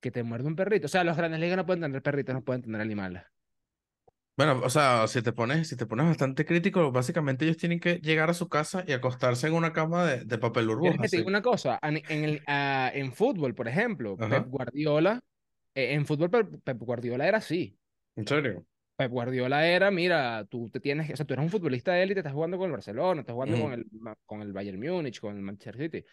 que 0.00 0.10
te 0.10 0.22
muerde 0.22 0.48
un 0.48 0.56
perrito. 0.56 0.86
O 0.86 0.88
sea, 0.88 1.04
los 1.04 1.16
grandes 1.16 1.40
ligas 1.40 1.56
no 1.56 1.66
pueden 1.66 1.82
tener 1.82 2.02
perritos, 2.02 2.34
no 2.34 2.44
pueden 2.44 2.62
tener 2.62 2.80
animales. 2.80 3.22
Bueno, 4.36 4.60
o 4.64 4.70
sea, 4.70 5.06
si 5.06 5.20
te 5.20 5.32
pones, 5.32 5.68
si 5.68 5.76
te 5.76 5.84
pones 5.84 6.06
bastante 6.06 6.46
crítico, 6.46 6.90
básicamente 6.90 7.44
ellos 7.44 7.58
tienen 7.58 7.78
que 7.78 7.96
llegar 7.96 8.30
a 8.30 8.34
su 8.34 8.48
casa 8.48 8.84
y 8.86 8.92
acostarse 8.92 9.48
en 9.48 9.52
una 9.52 9.72
cama 9.72 10.06
de, 10.06 10.24
de 10.24 10.38
papel 10.38 10.66
¿Quieres 10.78 10.96
burbuja, 10.96 11.02
que 11.02 11.08
te 11.08 11.22
una 11.22 11.42
cosa? 11.42 11.78
En, 11.82 12.00
en 12.08 12.24
el, 12.24 12.42
ah, 12.46 12.90
en 12.94 13.12
fútbol, 13.12 13.54
por 13.54 13.68
ejemplo, 13.68 14.16
Pep. 14.16 14.46
Guardiola, 14.46 15.20
eh, 15.74 15.92
en 15.92 16.06
fútbol 16.06 16.30
Pep, 16.30 16.62
Pep 16.64 16.78
Guardiola 16.78 17.28
era 17.28 17.38
así. 17.38 17.76
¿En 18.16 18.26
serio? 18.26 18.64
Pep 19.00 19.10
Guardiola 19.10 19.66
era, 19.66 19.90
mira, 19.90 20.44
tú 20.46 20.68
te 20.70 20.78
tienes, 20.80 21.10
o 21.10 21.16
sea, 21.16 21.26
tú 21.26 21.32
eres 21.34 21.44
un 21.44 21.50
futbolista 21.50 21.92
de 21.92 22.02
élite, 22.02 22.20
estás 22.20 22.34
jugando 22.34 22.58
con 22.58 22.66
el 22.66 22.72
Barcelona, 22.72 23.20
estás 23.22 23.32
jugando 23.34 23.58
con 23.58 23.72
Ujú, 23.72 23.74
el, 23.74 23.86
con 24.26 24.42
el 24.42 24.52
Bayern 24.52 24.78
Múnich, 24.80 25.20
con 25.20 25.36
el 25.36 25.42
Manchester 25.42 25.78
City. 25.78 26.04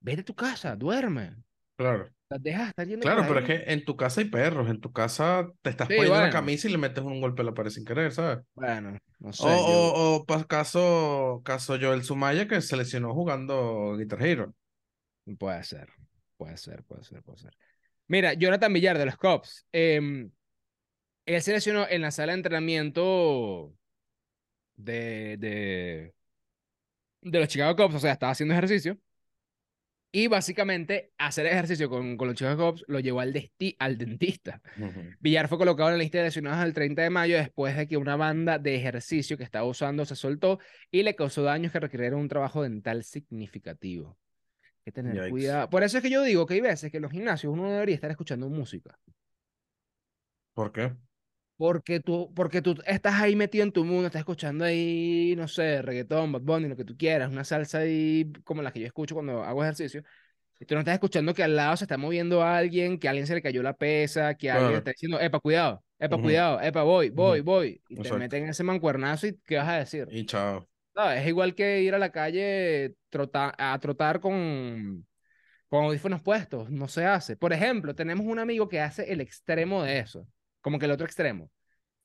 Vete 0.00 0.22
a 0.22 0.24
tu 0.24 0.34
casa, 0.34 0.76
duerme. 0.76 1.36
Claro. 1.76 2.10
Las 2.30 2.42
dejas 2.42 2.68
estar 2.70 2.86
yendo 2.88 3.06
Claro, 3.06 3.26
pero 3.26 3.40
es 3.40 3.46
ahí. 3.46 3.46
que 3.46 3.72
en 3.72 3.84
tu 3.84 3.96
casa 3.96 4.20
hay 4.20 4.28
perros, 4.30 4.68
en 4.70 4.80
tu 4.80 4.92
casa 4.92 5.50
te 5.62 5.70
estás 5.70 5.88
Sí, 5.88 5.94
poniendo 5.94 6.18
bueno. 6.18 6.30
camisa 6.30 6.68
y 6.68 6.72
le 6.72 6.78
metes 6.78 7.04
un 7.04 7.20
golpe 7.20 7.42
a 7.42 7.44
la 7.46 7.54
pared 7.54 7.70
sin 7.70 7.84
querer, 7.84 8.12
¿sabes? 8.12 8.44
Bueno, 8.54 8.96
no 9.18 9.32
sé, 9.32 9.48
O, 9.50 9.54
yo. 9.64 9.90
o, 9.92 10.16
o 10.16 10.26
pa- 10.26 10.44
caso, 10.46 11.42
caso 11.44 11.78
Joel 11.80 12.04
Sumaya 12.04 12.48
que 12.48 12.60
se 12.62 12.76
lesionó 12.76 13.14
jugando 13.14 13.96
Guitar 13.98 14.22
Hero. 14.26 14.54
Puede 15.38 15.62
ser, 15.64 15.88
puede 16.36 16.56
ser, 16.56 16.82
puede 16.84 17.04
ser, 17.04 17.22
puede 17.22 17.38
ser. 17.38 17.56
Mira, 18.08 18.34
Jonathan 18.34 18.72
Villar 18.72 18.98
de 18.98 19.06
los 19.06 19.16
Cubs. 19.16 19.66
em, 19.72 20.30
él 21.34 21.42
se 21.42 21.52
lesionó 21.52 21.86
en 21.88 22.02
la 22.02 22.10
sala 22.10 22.32
de 22.32 22.38
entrenamiento 22.38 23.74
de, 24.76 25.36
de, 25.38 26.14
de 27.22 27.38
los 27.38 27.48
Chicago 27.48 27.76
Cubs, 27.76 27.94
o 27.96 28.00
sea, 28.00 28.12
estaba 28.12 28.32
haciendo 28.32 28.54
ejercicio. 28.54 28.98
Y 30.12 30.26
básicamente 30.26 31.12
hacer 31.18 31.46
ejercicio 31.46 31.88
con, 31.88 32.16
con 32.16 32.26
los 32.26 32.36
Chicago 32.36 32.72
Cubs 32.72 32.84
lo 32.88 32.98
llevó 32.98 33.20
al, 33.20 33.32
desti- 33.32 33.76
al 33.78 33.96
dentista. 33.96 34.60
Villar 35.20 35.46
fue 35.48 35.56
colocado 35.56 35.90
en 35.90 35.98
la 35.98 36.02
lista 36.02 36.18
de 36.18 36.24
lesionados 36.24 36.64
el 36.64 36.74
30 36.74 37.02
de 37.02 37.10
mayo 37.10 37.36
después 37.36 37.76
de 37.76 37.86
que 37.86 37.96
una 37.96 38.16
banda 38.16 38.58
de 38.58 38.74
ejercicio 38.74 39.36
que 39.38 39.44
estaba 39.44 39.66
usando 39.66 40.04
se 40.04 40.16
soltó 40.16 40.58
y 40.90 41.04
le 41.04 41.14
causó 41.14 41.44
daños 41.44 41.70
que 41.70 41.78
requirieron 41.78 42.18
un 42.20 42.28
trabajo 42.28 42.62
dental 42.64 43.04
significativo. 43.04 44.18
Hay 44.64 44.70
que 44.86 44.92
tener 44.92 45.14
Yikes. 45.14 45.28
cuidado. 45.28 45.70
Por 45.70 45.84
eso 45.84 45.98
es 45.98 46.02
que 46.02 46.10
yo 46.10 46.24
digo 46.24 46.44
que 46.44 46.54
hay 46.54 46.60
veces 46.60 46.90
que 46.90 46.96
en 46.96 47.02
los 47.04 47.12
gimnasios 47.12 47.52
uno 47.52 47.70
debería 47.70 47.94
estar 47.94 48.10
escuchando 48.10 48.48
música. 48.48 48.98
¿Por 50.54 50.72
qué? 50.72 50.92
Porque 51.60 52.00
tú, 52.00 52.32
porque 52.34 52.62
tú 52.62 52.74
estás 52.86 53.20
ahí 53.20 53.36
metido 53.36 53.64
en 53.64 53.70
tu 53.72 53.84
mundo, 53.84 54.06
estás 54.06 54.20
escuchando 54.20 54.64
ahí, 54.64 55.34
no 55.36 55.46
sé, 55.46 55.82
reggaetón, 55.82 56.32
Bad 56.32 56.40
Bunny, 56.40 56.68
lo 56.68 56.76
que 56.76 56.86
tú 56.86 56.96
quieras, 56.96 57.30
una 57.30 57.44
salsa 57.44 57.80
ahí 57.80 58.32
como 58.44 58.62
la 58.62 58.72
que 58.72 58.80
yo 58.80 58.86
escucho 58.86 59.14
cuando 59.14 59.42
hago 59.44 59.62
ejercicio. 59.62 60.02
Y 60.60 60.66
tú 60.66 60.74
no 60.74 60.80
estás 60.80 60.94
escuchando 60.94 61.34
que 61.34 61.42
al 61.42 61.56
lado 61.56 61.76
se 61.76 61.84
está 61.84 61.98
moviendo 61.98 62.42
alguien, 62.42 62.98
que 62.98 63.08
a 63.08 63.10
alguien 63.10 63.26
se 63.26 63.34
le 63.34 63.42
cayó 63.42 63.62
la 63.62 63.74
pesa, 63.74 64.34
que 64.36 64.50
alguien 64.50 64.70
Claro. 64.70 64.78
está 64.78 64.92
diciendo, 64.92 65.20
epa, 65.20 65.40
cuidado, 65.40 65.84
epa, 65.98 66.16
Ujú. 66.16 66.22
cuidado, 66.22 66.60
epa, 66.62 66.82
voy, 66.82 67.10
voy, 67.10 67.40
Ujú. 67.40 67.44
voy. 67.44 67.82
Y 67.88 67.96
te 67.96 68.00
Exacto. 68.00 68.18
meten 68.20 68.48
ese 68.48 68.62
mancuernazo 68.64 69.26
y 69.26 69.38
¿qué 69.44 69.56
vas 69.56 69.68
a 69.68 69.76
decir? 69.78 70.08
Y 70.10 70.24
chao. 70.26 70.66
¿Sabes? 70.94 71.22
Es 71.22 71.28
igual 71.28 71.54
que 71.54 71.82
ir 71.82 71.94
a 71.94 71.98
la 71.98 72.10
calle 72.12 72.94
trota- 73.10 73.54
a 73.58 73.78
trotar 73.80 74.20
con, 74.20 75.06
con 75.68 75.84
audífonos 75.84 76.22
puestos. 76.22 76.70
No 76.70 76.88
se 76.88 77.06
hace. 77.06 77.36
Por 77.36 77.52
ejemplo, 77.52 77.94
tenemos 77.94 78.26
un 78.26 78.38
amigo 78.38 78.68
que 78.68 78.80
hace 78.80 79.12
el 79.12 79.20
extremo 79.20 79.82
de 79.84 79.98
eso. 80.00 80.26
Como 80.60 80.78
que 80.78 80.86
el 80.86 80.92
otro 80.92 81.06
extremo. 81.06 81.50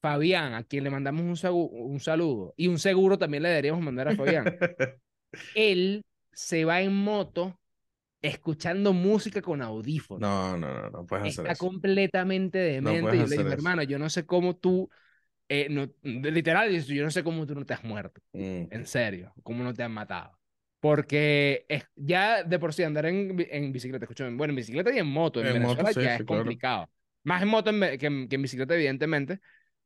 Fabián, 0.02 0.54
a 0.54 0.64
quien 0.64 0.84
le 0.84 0.90
mandamos 0.92 1.44
un, 1.44 1.70
un 1.72 2.00
saludo. 2.00 2.54
Y 2.58 2.68
un 2.68 2.80
seguro 2.80 3.18
también 3.18 3.44
le 3.44 3.50
deberíamos 3.50 3.82
mandar 3.84 4.08
a 4.08 4.14
Fabián. 4.14 4.46
Él 5.54 6.06
se 6.32 6.66
va 6.66 6.82
en 6.82 6.94
moto 6.94 7.60
escuchando 8.22 8.94
música 8.94 9.42
con 9.42 9.62
audífonos. 9.62 10.22
No, 10.22 10.58
no, 10.58 10.74
no, 10.82 10.90
no 10.90 11.06
puedes 11.06 11.26
hacer 11.28 11.46
Está 11.46 11.52
eso. 11.54 11.60
completamente 11.68 12.58
demente. 12.58 13.02
puedes 13.02 13.20
yo 13.20 13.28
le 13.28 13.36
hacer 13.36 13.48
eso. 13.48 13.54
hermano, 13.54 13.84
yo 13.84 14.00
no 14.00 14.10
sé 14.10 14.26
cómo 14.26 14.56
tú, 14.56 14.90
eh, 15.50 15.68
no, 15.70 15.88
literal, 16.04 16.72
yo 16.86 17.04
no 17.04 17.12
sé 17.12 17.24
cómo 17.24 17.46
tú 17.46 17.56
no 17.56 17.66
te 17.66 17.74
has 17.74 17.84
muerto. 17.84 18.22
Mm. 18.34 18.68
En 18.70 18.86
serio, 18.88 19.34
cómo 19.44 19.64
no 19.64 19.74
te 19.74 19.84
han 19.84 19.92
matado. 19.92 20.38
Porque 20.80 21.66
es, 21.68 21.86
ya 21.96 22.44
de 22.44 22.60
por 22.60 22.74
sí 22.74 22.84
andar 22.84 23.06
en, 23.08 23.36
en 23.50 23.72
bicicleta, 23.72 24.06
escúchame, 24.06 24.36
bueno, 24.38 24.52
en 24.52 24.58
bicicleta 24.58 24.94
y 24.94 25.00
en 25.00 25.08
moto, 25.08 25.42
en 25.42 25.48
En 25.48 25.62
moto, 25.62 25.84
Venezuela 25.84 25.94
sí, 25.94 26.02
ya 26.02 26.16
sí, 26.16 26.22
es 26.22 26.26
claro. 26.26 26.44
complicado. 26.44 26.90
Más 27.26 27.44
en 27.44 27.50
moto 27.50 27.72
que, 27.74 28.08
en, 28.08 28.30
que 28.30 28.36
en 28.38 28.44
bicicleta, 28.44 28.76
evidentemente, 28.76 29.42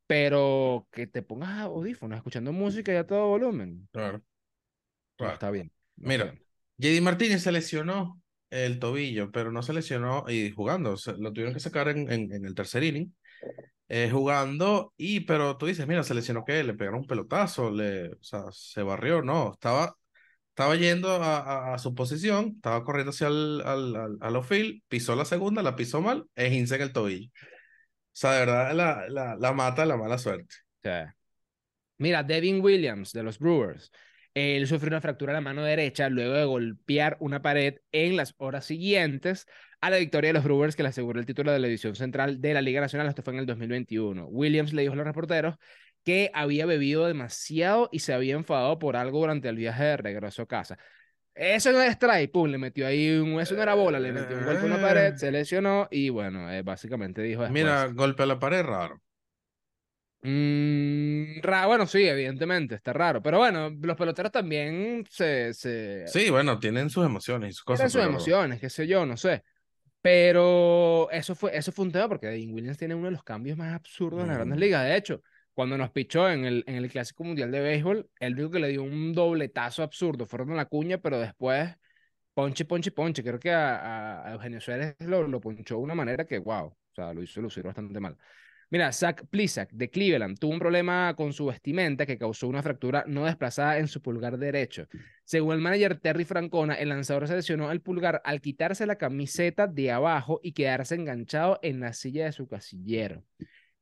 pero 0.07 0.87
que 0.91 1.07
te 1.07 1.23
pongas 1.23 1.59
audífonos 1.61 2.17
escuchando 2.17 2.53
música 2.53 2.93
y 2.93 2.97
a 2.97 3.07
todo 3.07 3.27
volumen. 3.29 3.89
Claro. 3.91 4.17
No 4.17 4.23
Claro. 5.17 5.33
está 5.33 5.51
bien. 5.51 5.71
no 5.97 6.09
Mira. 6.09 6.33
JD 6.77 7.01
Martínez 7.01 7.43
se 7.43 7.51
lesionó 7.51 8.21
el 8.49 8.79
tobillo, 8.79 9.31
pero 9.31 9.51
no 9.51 9.61
se 9.63 9.73
lesionó 9.73 10.25
y 10.29 10.51
jugando. 10.51 10.95
lo 11.17 11.33
tuvieron 11.33 11.53
que 11.53 11.59
sacar 11.59 11.89
en, 11.89 12.11
en, 12.11 12.31
en 12.33 12.45
el 12.45 12.55
tercer 12.55 12.83
inning. 12.83 13.13
eh, 13.89 14.09
jugando, 14.11 14.93
y 14.97 15.21
pero 15.21 15.57
tú 15.57 15.67
dices, 15.67 15.87
mira, 15.87 16.03
se 16.03 16.13
lesionó 16.15 16.45
que 16.45 16.63
le 16.63 16.73
pegaron 16.75 17.01
un 17.01 17.07
pelotazo, 17.07 17.71
le, 17.71 18.09
o 18.13 18.23
sea, 18.23 18.45
se 18.51 18.83
barrió, 18.83 19.21
no, 19.23 19.53
estaba, 19.53 19.95
estaba 20.49 20.75
yendo 20.75 21.11
a, 21.11 21.39
a- 21.39 21.73
a 21.75 21.77
su 21.79 21.95
posición, 21.95 22.53
estaba 22.57 22.83
corriendo 22.83 23.11
hacia 23.11 23.27
el 23.27 23.61
al, 23.65 23.95
al, 23.95 24.17
al 24.19 24.35
outfield, 24.35 24.81
pisó 24.87 25.15
la 25.15 25.25
segunda, 25.25 25.63
la 25.63 25.75
pisó 25.75 26.01
mal, 26.01 26.25
es 26.35 26.71
en 26.71 26.81
el 26.81 26.91
tobillo. 26.93 27.27
O 27.29 27.31
sea, 28.19 28.33
de 28.33 28.39
verdad, 28.41 28.73
la, 28.73 29.05
la, 29.09 29.35
la 29.39 29.53
mata 29.53 29.85
la 29.85 29.95
mala 29.97 30.17
suerte. 30.17 30.55
Sí. 30.83 30.89
Mira, 31.97 32.23
Devin 32.23 32.61
Williams 32.61 33.11
de 33.11 33.23
los 33.23 33.39
Brewers. 33.39 33.91
Él 34.33 34.67
sufrió 34.67 34.89
una 34.89 35.01
fractura 35.01 35.33
de 35.33 35.37
la 35.37 35.41
mano 35.41 35.63
derecha 35.63 36.07
luego 36.09 36.33
de 36.35 36.45
golpear 36.45 37.17
una 37.19 37.41
pared 37.41 37.75
en 37.91 38.15
las 38.15 38.35
horas 38.37 38.65
siguientes 38.65 39.47
a 39.81 39.89
la 39.89 39.97
victoria 39.97 40.29
de 40.29 40.33
los 40.33 40.43
Brewers 40.43 40.75
que 40.75 40.83
le 40.83 40.89
aseguró 40.89 41.19
el 41.19 41.25
título 41.25 41.51
de 41.51 41.59
la 41.59 41.67
edición 41.67 41.95
central 41.95 42.39
de 42.39 42.53
la 42.53 42.61
Liga 42.61 42.79
Nacional. 42.79 43.07
Esto 43.07 43.23
fue 43.23 43.33
en 43.33 43.39
el 43.39 43.45
2021. 43.45 44.27
Williams 44.27 44.71
le 44.73 44.83
dijo 44.83 44.93
a 44.93 44.97
los 44.97 45.05
reporteros 45.07 45.55
que 46.09 46.31
había 46.33 46.65
bebido 46.65 47.05
demasiado 47.05 47.89
y 47.91 47.99
se 47.99 48.13
había 48.13 48.33
enfadado 48.35 48.79
por 48.79 48.95
algo 48.95 49.19
durante 49.19 49.47
el 49.49 49.57
viaje 49.57 49.83
de 49.83 49.97
regreso 49.97 50.41
a 50.43 50.47
casa. 50.47 50.77
Eso 51.35 51.71
no 51.71 51.81
es 51.81 51.91
strike, 51.91 52.31
pum, 52.31 52.49
le 52.49 52.57
metió 52.57 52.87
ahí 52.87 53.11
un, 53.17 53.39
eso 53.39 53.53
no 53.55 53.61
era 53.61 53.75
bola, 53.75 53.99
le 53.99 54.11
metió 54.11 54.35
un 54.35 54.43
golpe 54.45 54.61
a 54.63 54.65
una 54.65 54.81
pared, 54.81 55.15
se 55.15 55.31
lesionó 55.31 55.87
y 55.91 56.09
bueno, 56.09 56.51
eh, 56.51 56.63
básicamente 56.63 57.21
dijo 57.21 57.41
después. 57.43 57.63
Mira, 57.63 57.85
golpe 57.87 58.23
a 58.23 58.25
la 58.25 58.39
pared 58.39 58.63
raro. 58.63 59.01
Mm, 60.21 61.39
ra- 61.41 61.65
bueno, 61.67 61.85
sí, 61.87 62.03
evidentemente, 62.05 62.75
está 62.75 62.91
raro. 62.91 63.21
Pero 63.21 63.37
bueno, 63.37 63.69
los 63.81 63.95
peloteros 63.95 64.31
también 64.31 65.05
se, 65.09 65.53
se 65.53 66.05
Sí, 66.07 66.29
bueno, 66.29 66.59
tienen 66.59 66.89
sus 66.89 67.05
emociones 67.05 67.51
y 67.51 67.53
sus 67.53 67.63
tienen 67.65 67.77
cosas. 67.77 67.91
sus 67.91 68.01
pero- 68.01 68.09
emociones, 68.11 68.59
qué 68.59 68.69
sé 68.69 68.87
yo, 68.87 69.05
no 69.05 69.15
sé. 69.15 69.43
Pero 70.01 71.09
eso 71.11 71.35
fue, 71.35 71.55
eso 71.57 71.71
fue 71.71 71.85
un 71.85 71.91
tema 71.91 72.07
porque 72.09 72.27
Devin 72.27 72.53
Williams 72.53 72.77
tiene 72.77 72.95
uno 72.95 73.05
de 73.05 73.11
los 73.11 73.23
cambios 73.23 73.57
más 73.57 73.73
absurdos 73.73 74.21
en 74.21 74.27
las 74.27 74.37
grandes 74.37 74.57
Mm. 74.57 74.61
ligas. 74.61 74.83
De 74.85 74.95
hecho, 74.95 75.21
cuando 75.59 75.77
nos 75.77 75.91
pichó 75.91 76.29
en 76.31 76.45
el, 76.45 76.63
en 76.67 76.75
el 76.75 76.89
Clásico 76.89 77.25
Mundial 77.25 77.51
de 77.51 77.59
Béisbol, 77.59 78.09
él 78.21 78.33
dijo 78.33 78.49
que 78.49 78.59
le 78.59 78.69
dio 78.69 78.81
un 78.81 79.11
dobletazo 79.11 79.83
absurdo, 79.83 80.25
fueron 80.25 80.51
a 80.51 80.55
la 80.55 80.67
cuña, 80.67 80.99
pero 80.99 81.19
después 81.19 81.75
ponche, 82.33 82.63
ponche, 82.63 82.91
ponche. 82.91 83.21
Creo 83.21 83.37
que 83.41 83.51
a, 83.51 84.23
Eugenio 84.31 84.61
Suárez 84.61 84.95
lo, 84.99 85.27
lo 85.27 85.41
ponchó 85.41 85.75
de 85.75 85.81
una 85.81 85.95
manera 85.95 86.25
que, 86.25 86.37
wow, 86.37 86.67
o 86.67 86.77
sea, 86.95 87.13
lo 87.13 87.21
hizo 87.21 87.41
lucir 87.41 87.65
bastante 87.65 87.99
mal. 87.99 88.15
Mira, 88.69 88.93
Zach 88.93 89.25
Plisak 89.29 89.69
de 89.73 89.89
Cleveland 89.89 90.39
tuvo 90.39 90.53
un 90.53 90.59
problema 90.59 91.13
con 91.17 91.33
su 91.33 91.47
vestimenta 91.47 92.05
que 92.05 92.17
causó 92.17 92.47
una 92.47 92.63
fractura 92.63 93.03
no 93.05 93.25
desplazada 93.25 93.79
en 93.79 93.89
su 93.89 94.01
pulgar 94.01 94.37
derecho. 94.37 94.87
Según 95.25 95.55
el 95.55 95.59
manager 95.59 95.99
Terry 95.99 96.23
Francona, 96.23 96.75
el 96.75 96.87
lanzador 96.87 97.27
se 97.27 97.35
lesionó 97.35 97.69
el 97.69 97.81
pulgar 97.81 98.21
al 98.23 98.39
quitarse 98.39 98.85
la 98.85 98.95
camiseta 98.95 99.67
de 99.67 99.91
abajo 99.91 100.39
y 100.41 100.53
quedarse 100.53 100.95
enganchado 100.95 101.59
en 101.63 101.81
la 101.81 101.91
silla 101.91 102.23
de 102.23 102.31
su 102.31 102.47
casillero. 102.47 103.25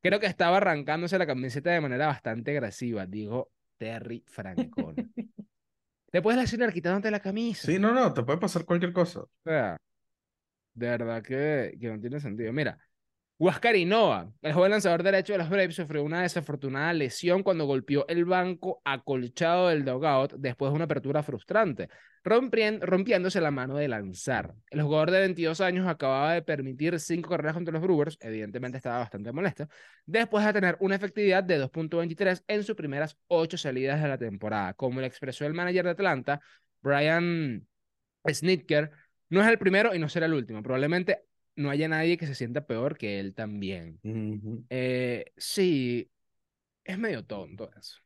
Creo 0.02 0.20
que 0.20 0.28
estaba 0.28 0.58
arrancándose 0.58 1.18
la 1.18 1.28
camiseta 1.28 1.72
de 1.72 1.82
manera 1.82 2.08
bastante 2.08 2.52
agresiva, 2.52 3.06
dijo 3.06 3.52
Terry 3.78 4.24
Francona. 4.28 5.10
Te 6.12 6.22
puedes 6.22 6.40
lesionar 6.40 6.72
quitándote 6.72 7.12
la 7.12 7.20
camisa. 7.20 7.68
Sí, 7.68 7.80
no, 7.80 7.94
no, 7.94 8.14
te 8.14 8.24
puede 8.24 8.40
pasar 8.40 8.66
cualquier 8.66 8.94
cosa. 8.94 9.22
O 9.22 9.30
sea, 9.44 9.78
de 10.74 10.88
verdad 10.88 11.22
que, 11.22 11.78
que 11.80 11.90
no 11.90 12.00
tiene 12.00 12.20
sentido. 12.20 12.54
Mira, 12.54 12.78
Huáscar 13.40 13.76
el 13.76 13.92
joven 13.92 14.72
lanzador 14.72 15.04
derecho 15.04 15.34
de 15.34 15.38
los 15.38 15.50
Braves, 15.50 15.76
sufrió 15.76 16.04
una 16.04 16.24
desafortunada 16.24 16.92
lesión 16.92 17.44
cuando 17.44 17.66
golpeó 17.66 18.08
el 18.08 18.26
banco 18.26 18.82
acolchado 18.84 19.68
del 19.68 19.86
dugout 19.86 20.34
después 20.34 20.72
de 20.72 20.76
una 20.76 20.86
apertura 20.86 21.22
frustrante, 21.22 21.88
rompiéndose 22.24 23.40
la 23.40 23.52
mano 23.52 23.76
de 23.76 23.88
lanzar. 23.90 24.56
El 24.72 24.82
jugador 24.82 25.12
de 25.12 25.20
22 25.20 25.62
años 25.62 25.88
acababa 25.88 26.34
de 26.34 26.42
permitir 26.42 27.00
cinco 27.00 27.30
carreras 27.30 27.54
contra 27.54 27.72
los 27.72 27.84
Brewers, 27.84 28.18
evidentemente 28.22 28.78
estaba 28.78 28.98
bastante 28.98 29.32
molesto, 29.32 29.68
después 30.08 30.44
de 30.44 30.54
tener 30.54 30.76
una 30.80 30.96
efectividad 30.96 31.44
de 31.44 31.62
2.23 31.62 32.44
en 32.48 32.64
sus 32.64 32.76
primeras 32.76 33.20
ocho 33.28 33.56
salidas 33.56 34.02
de 34.02 34.08
la 34.08 34.18
temporada. 34.18 34.74
Como 34.74 35.00
le 35.00 35.06
expresó 35.06 35.46
el 35.46 35.54
manager 35.54 35.86
de 35.86 35.92
Atlanta, 35.92 36.42
Brian 36.82 37.68
Snitker, 38.28 38.90
no 39.30 39.42
es 39.44 39.48
el 39.48 39.60
primero 39.60 39.94
y 39.94 40.00
no 40.00 40.10
será 40.10 40.26
el 40.26 40.34
último. 40.34 40.64
Probablemente 40.64 41.26
no 41.58 41.70
haya 41.70 41.88
nadie 41.90 42.18
que 42.18 42.26
se 42.28 42.36
sienta 42.36 42.66
peor 42.66 42.98
que 42.98 43.20
él 43.20 43.34
también. 43.36 44.00
Eh, 44.70 45.26
sí, 45.36 46.10
es 46.86 46.98
medio 46.98 47.26
tonto 47.26 47.70
eso. 47.78 47.98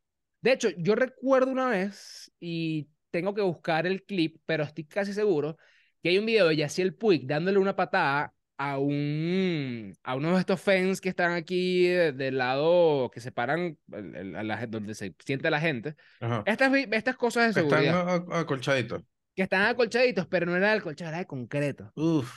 De 0.41 0.53
hecho, 0.53 0.69
yo 0.77 0.95
recuerdo 0.95 1.51
una 1.51 1.69
vez 1.69 2.31
y 2.39 2.89
tengo 3.11 3.35
que 3.35 3.41
buscar 3.43 3.85
el 3.85 4.03
clip, 4.03 4.37
pero 4.47 4.63
estoy 4.63 4.85
casi 4.85 5.13
seguro 5.13 5.57
que 6.01 6.09
hay 6.09 6.17
un 6.17 6.25
video 6.25 6.47
de 6.47 6.55
Yaciel 6.55 6.95
Puig 6.95 7.27
dándole 7.27 7.59
una 7.59 7.75
patada 7.75 8.33
a 8.57 8.77
un 8.79 9.93
a 10.03 10.15
uno 10.15 10.33
de 10.33 10.39
estos 10.39 10.61
fans 10.61 11.01
que 11.01 11.09
están 11.09 11.31
aquí 11.33 11.87
de- 11.87 12.11
del 12.13 12.37
lado 12.37 13.09
que 13.11 13.19
separan 13.19 13.77
a 13.91 14.43
la 14.43 14.65
donde 14.67 14.93
se 14.95 15.15
sienta 15.25 15.49
la 15.49 15.59
gente. 15.59 15.95
Ajá. 16.19 16.43
Estas, 16.45 16.71
estas 16.91 17.17
cosas 17.17 17.43
de 17.55 17.61
Están 17.61 17.69
seguridad 17.81 18.09
a- 18.31 18.39
acolchaditos. 18.39 19.03
que 19.35 19.43
están 19.43 19.63
acolchaditos, 19.63 20.27
pero 20.27 20.45
no 20.45 20.55
era 20.55 20.71
de 20.71 20.77
acolchado, 20.79 21.09
era 21.09 21.19
de 21.19 21.25
concreto. 21.27 21.91
Uf. 21.95 22.31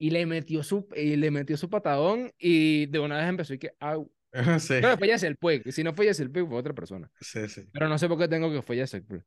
Y 0.00 0.10
le 0.10 0.26
metió 0.26 0.64
su, 0.64 0.88
y 0.96 1.16
le 1.16 1.30
metió 1.30 1.56
su 1.58 1.70
patadón 1.70 2.32
y 2.38 2.86
de 2.88 3.00
una 3.00 3.18
vez 3.18 3.28
empezó 3.28 3.54
y 3.54 3.60
que, 3.60 3.72
au. 3.80 4.12
Sí, 4.60 4.80
No, 4.80 4.96
fue 4.98 5.08
Yacel 5.08 5.36
Puig. 5.36 5.62
y 5.66 5.72
Si 5.72 5.84
no 5.84 5.94
fue 5.94 6.06
Yacel 6.06 6.30
Puig, 6.32 6.48
fue 6.48 6.58
otra 6.58 6.74
persona. 6.74 7.10
sí, 7.20 7.48
sí. 7.48 7.62
Pero 7.72 7.88
no 7.88 7.98
sé 7.98 8.08
por 8.08 8.18
qué 8.18 8.28
tengo 8.28 8.50
que 8.52 8.62
fue 8.62 8.76
Yacel 8.78 9.04
Puig. 9.04 9.22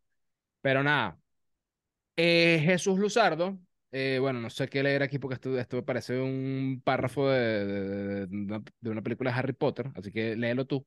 Pero 0.62 0.84
nada. 0.84 1.20
Eh, 2.15 2.60
Jesús 2.63 3.00
Luzardo. 3.00 3.60
eh, 3.92 4.18
bueno, 4.22 4.39
no 4.42 4.50
sé 4.50 4.68
qué 4.70 4.84
leer 4.84 5.03
aquí 5.03 5.20
porque 5.20 5.36
esto, 5.36 5.58
esto 5.60 5.77
me 5.77 5.84
parece 5.84 6.20
un 6.20 6.82
párrafo 6.84 7.30
de, 7.30 7.65
de, 7.65 8.27
de- 8.27 8.62
de 8.82 8.89
una 8.89 9.01
película 9.03 9.32
de 9.32 9.38
Harry 9.39 9.53
Potter. 9.53 9.92
Así 9.96 10.12
que 10.12 10.36
léelo 10.36 10.65
tú. 10.65 10.86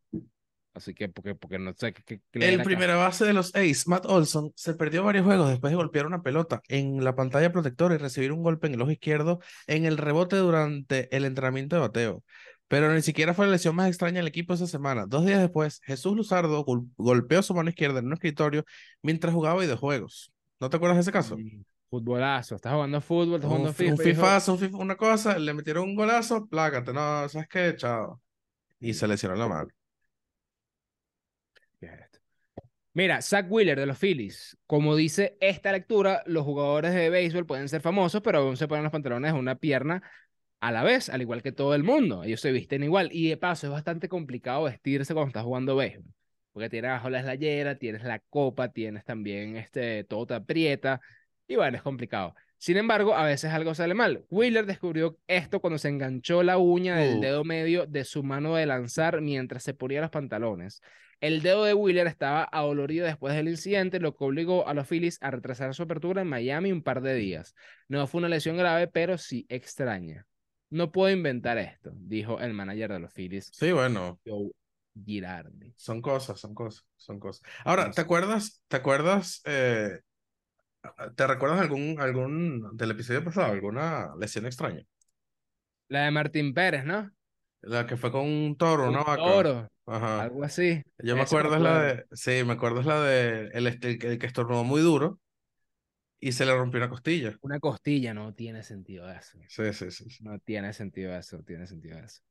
Así 0.77 0.93
que, 0.93 1.09
porque, 1.09 1.35
porque 1.35 1.59
no 1.59 1.73
sé 1.75 1.95
qué, 1.95 2.21
El 2.35 2.61
acá. 2.61 2.65
primera 2.65 2.97
base 2.97 3.25
de 3.25 3.33
los 3.33 3.55
Ace, 3.55 3.85
Matt 3.87 4.05
Olson, 4.05 4.53
se 4.57 4.75
perdió 4.75 5.03
varios 5.03 5.25
juegos 5.25 5.49
después 5.49 5.71
de 5.71 5.77
golpear 5.77 6.05
una 6.07 6.23
pelota 6.23 6.61
en 6.69 7.03
la 7.03 7.15
pantalla 7.15 7.51
protectora 7.51 7.95
y 7.95 7.99
recibir 7.99 8.31
un 8.31 8.43
golpe 8.43 8.67
en 8.67 8.75
el 8.75 8.83
ojo 8.83 8.91
izquierdo 8.91 9.41
en 9.67 9.87
el 9.87 9.97
rebote 9.97 10.37
durante 10.37 11.15
el 11.17 11.25
entrenamiento 11.25 11.77
de 11.77 11.81
bateo. 11.81 12.25
Pero 12.69 12.93
ni 12.93 13.01
siquiera 13.01 13.33
fue 13.33 13.47
la 13.47 13.53
lesión 13.53 13.75
más 13.75 13.89
extraña 13.89 14.19
del 14.19 14.27
equipo 14.27 14.53
esa 14.53 14.67
semana. 14.67 15.07
Dos 15.07 15.25
días 15.25 15.41
después, 15.41 15.81
Jesús 15.85 16.15
Luzardo 16.15 16.63
gol- 16.65 16.89
golpeó 16.99 17.43
su 17.43 17.55
mano 17.55 17.71
izquierda 17.71 18.01
en 18.01 18.07
un 18.09 18.13
escritorio 18.13 18.65
mientras 19.03 19.33
jugaba 19.33 19.61
videojuegos. 19.63 20.31
¿No 20.61 20.69
te 20.69 20.77
acuerdas 20.77 20.97
de 20.99 21.03
ese 21.03 21.13
caso? 21.13 21.39
Mm, 21.39 21.63
Futbolazo. 21.89 22.57
Estás 22.57 22.75
jugando 22.75 23.01
fútbol, 23.01 23.37
estás 23.37 23.45
Un, 23.51 23.57
jugando 23.59 23.69
un 23.71 23.75
FIFA. 23.75 24.03
fifazo, 24.03 24.53
un 24.53 24.59
FIFA, 24.59 24.77
una 24.79 24.97
cosa, 24.97 25.39
le 25.39 25.55
metieron 25.55 25.85
un 25.85 25.95
golazo, 25.95 26.47
plácate, 26.49 26.93
no, 26.93 27.27
¿sabes 27.31 27.49
qué? 27.49 27.75
Chao. 27.77 28.21
Y 28.81 28.93
se 28.95 29.07
lesionó 29.09 29.37
la 29.37 29.49
mano. 29.49 29.69
¿Qué 31.89 31.95
es 31.95 32.01
esto? 32.01 32.19
Mira, 32.93 33.21
Zach 33.21 33.47
Wheeler 33.51 33.79
de 33.79 33.87
los 33.87 33.99
Phillies. 33.99 34.57
Como 34.67 34.97
dice 34.97 35.37
esta 35.41 35.71
lectura, 35.71 36.23
los 36.27 36.45
jugadores 36.45 36.95
de 36.95 37.11
béisbol 37.11 37.47
pueden 37.47 37.69
ser 37.69 37.83
famosos, 37.83 38.23
pero 38.23 38.39
aún 38.39 38.57
se 38.57 38.69
ponen 38.69 38.85
los 38.85 38.93
pantalones 38.93 39.35
de 39.35 39.39
una 39.39 39.57
pierna 39.57 40.03
a 40.61 40.73
la 40.73 40.83
vez, 40.83 41.11
al 41.11 41.21
igual 41.21 41.43
que 41.43 41.53
todo 41.53 41.75
el 41.75 41.85
mundo. 41.85 42.25
Ellos 42.25 42.41
se 42.41 42.53
visten 42.53 42.83
igual. 42.83 43.11
Y 43.13 43.29
de 43.29 43.37
paso, 43.37 43.67
es 43.67 43.73
bastante 43.73 44.09
complicado 44.09 44.65
vestirse 44.65 45.13
cuando 45.13 45.29
estás 45.29 45.45
jugando 45.45 45.77
béisbol. 45.77 46.07
Porque 46.53 46.71
tienes 46.71 46.89
abajo 46.89 47.11
la 47.11 47.21
eslayera, 47.21 47.77
tienes 47.79 48.03
la 48.03 48.19
copa, 48.19 48.73
tienes 48.73 49.05
también 49.05 49.57
este, 49.57 50.05
todo 50.05 50.27
te 50.27 50.35
aprieta. 50.35 51.01
Y 51.47 51.57
bueno, 51.57 51.77
es 51.77 51.83
complicado. 51.83 52.35
Sin 52.57 52.79
embargo, 52.79 53.15
a 53.15 53.25
veces 53.27 53.53
algo 53.53 53.75
sale 53.75 53.93
mal. 53.93 54.25
Wheeler 54.31 54.65
descubrió 54.65 55.19
esto 55.27 55.61
cuando 55.61 55.79
se 55.79 55.89
enganchó 55.89 56.43
la 56.43 56.57
uña 56.57 56.97
del 56.97 57.21
dedo 57.21 57.45
medio 57.45 57.87
de 57.87 58.05
su 58.05 58.23
mano 58.23 58.55
de 58.55 58.65
lanzar 58.65 59.21
mientras 59.21 59.63
se 59.63 59.75
ponía 59.75 60.01
los 60.01 60.11
pantalones. 60.11 60.81
El 61.21 61.43
dedo 61.43 61.65
de 61.65 61.75
Wheeler 61.75 62.07
estaba 62.07 62.45
adolorido 62.45 63.07
después 63.07 63.35
del 63.35 63.49
incidente, 63.49 64.01
lo 64.01 64.15
que 64.17 64.25
obligó 64.25 64.69
a 64.69 64.75
los 64.75 64.87
Phillies 64.89 65.19
a 65.23 65.31
retrasar 65.31 65.75
su 65.75 65.83
apertura 65.83 66.23
en 66.23 66.29
Miami 66.29 66.73
un 66.73 66.83
par 66.83 67.01
de 67.03 67.15
días. 67.15 67.55
No 67.89 68.07
fue 68.07 68.19
una 68.21 68.29
lesión 68.29 68.57
grave, 68.57 68.89
pero 68.89 69.19
sí 69.19 69.47
extraña. 69.49 70.27
No 70.71 70.93
puedo 70.93 71.11
inventar 71.15 71.59
esto, 71.59 71.93
dijo 71.95 72.41
el 72.41 72.53
manager 72.53 72.93
de 72.93 72.99
los 73.01 73.13
Phillies, 73.13 73.55
Sí, 73.55 73.73
bueno, 73.73 74.21
Joe 74.27 74.51
Girardi. 74.95 75.75
Son 75.77 76.01
cosas, 76.03 76.41
son 76.41 76.55
cosas, 76.55 76.85
son 76.97 77.21
cosas. 77.21 77.43
Ahora, 77.65 77.91
No 77.91 77.93
¿te 77.93 78.01
acuerdas? 78.01 78.63
¿Te 78.69 78.77
acuerdas? 78.77 79.43
eh, 79.45 80.01
¿Te 81.17 81.27
recuerdas 81.27 81.61
algún, 81.61 81.97
algún 82.01 82.77
del 82.77 82.93
episodio 82.93 83.25
pasado, 83.25 83.53
alguna 83.53 84.15
lesión 84.19 84.47
extraña? 84.47 84.85
La 85.89 86.05
de 86.05 86.13
Martín 86.13 86.55
Pérez, 86.55 86.85
¿no? 86.85 87.11
La 87.73 87.87
que 87.87 87.97
fue 87.99 88.11
con 88.11 88.23
un 88.27 88.57
toro, 88.57 88.89
una 88.89 89.03
Un 89.03 89.05
vaca. 89.05 89.45
toro, 89.45 89.69
Ajá. 89.87 90.23
algo 90.23 90.45
así. 90.45 90.83
Yo 90.99 91.15
me 91.15 91.23
acuerdo 91.23 91.57
es 91.57 91.63
la 91.63 91.83
de, 91.83 92.05
sí, 92.13 92.43
me 92.45 92.55
acuerdo 92.55 92.81
es 92.81 92.87
la 92.87 93.01
de 93.03 93.51
el, 93.53 93.67
este- 93.67 93.91
el 93.91 93.99
que 93.99 94.09
el 94.13 94.19
que 94.19 94.27
estornudó 94.27 94.65
muy 94.65 94.81
duro 94.81 95.21
y 96.19 96.33
se 96.33 96.45
le 96.47 96.55
rompió 96.55 96.79
una 96.79 96.89
costilla. 96.89 97.37
Una 97.43 97.61
costilla 97.61 98.15
no 98.15 98.35
tiene 98.35 98.63
sentido 98.63 99.11
eso. 99.11 99.39
Sí, 99.49 99.73
sí, 99.73 99.91
sí. 99.91 100.11
sí. 100.11 100.25
No 100.25 100.39
tiene 100.39 100.73
sentido 100.73 101.15
eso, 101.17 101.43
tiene 101.43 101.67
sentido 101.67 101.99
eso. 101.99 102.23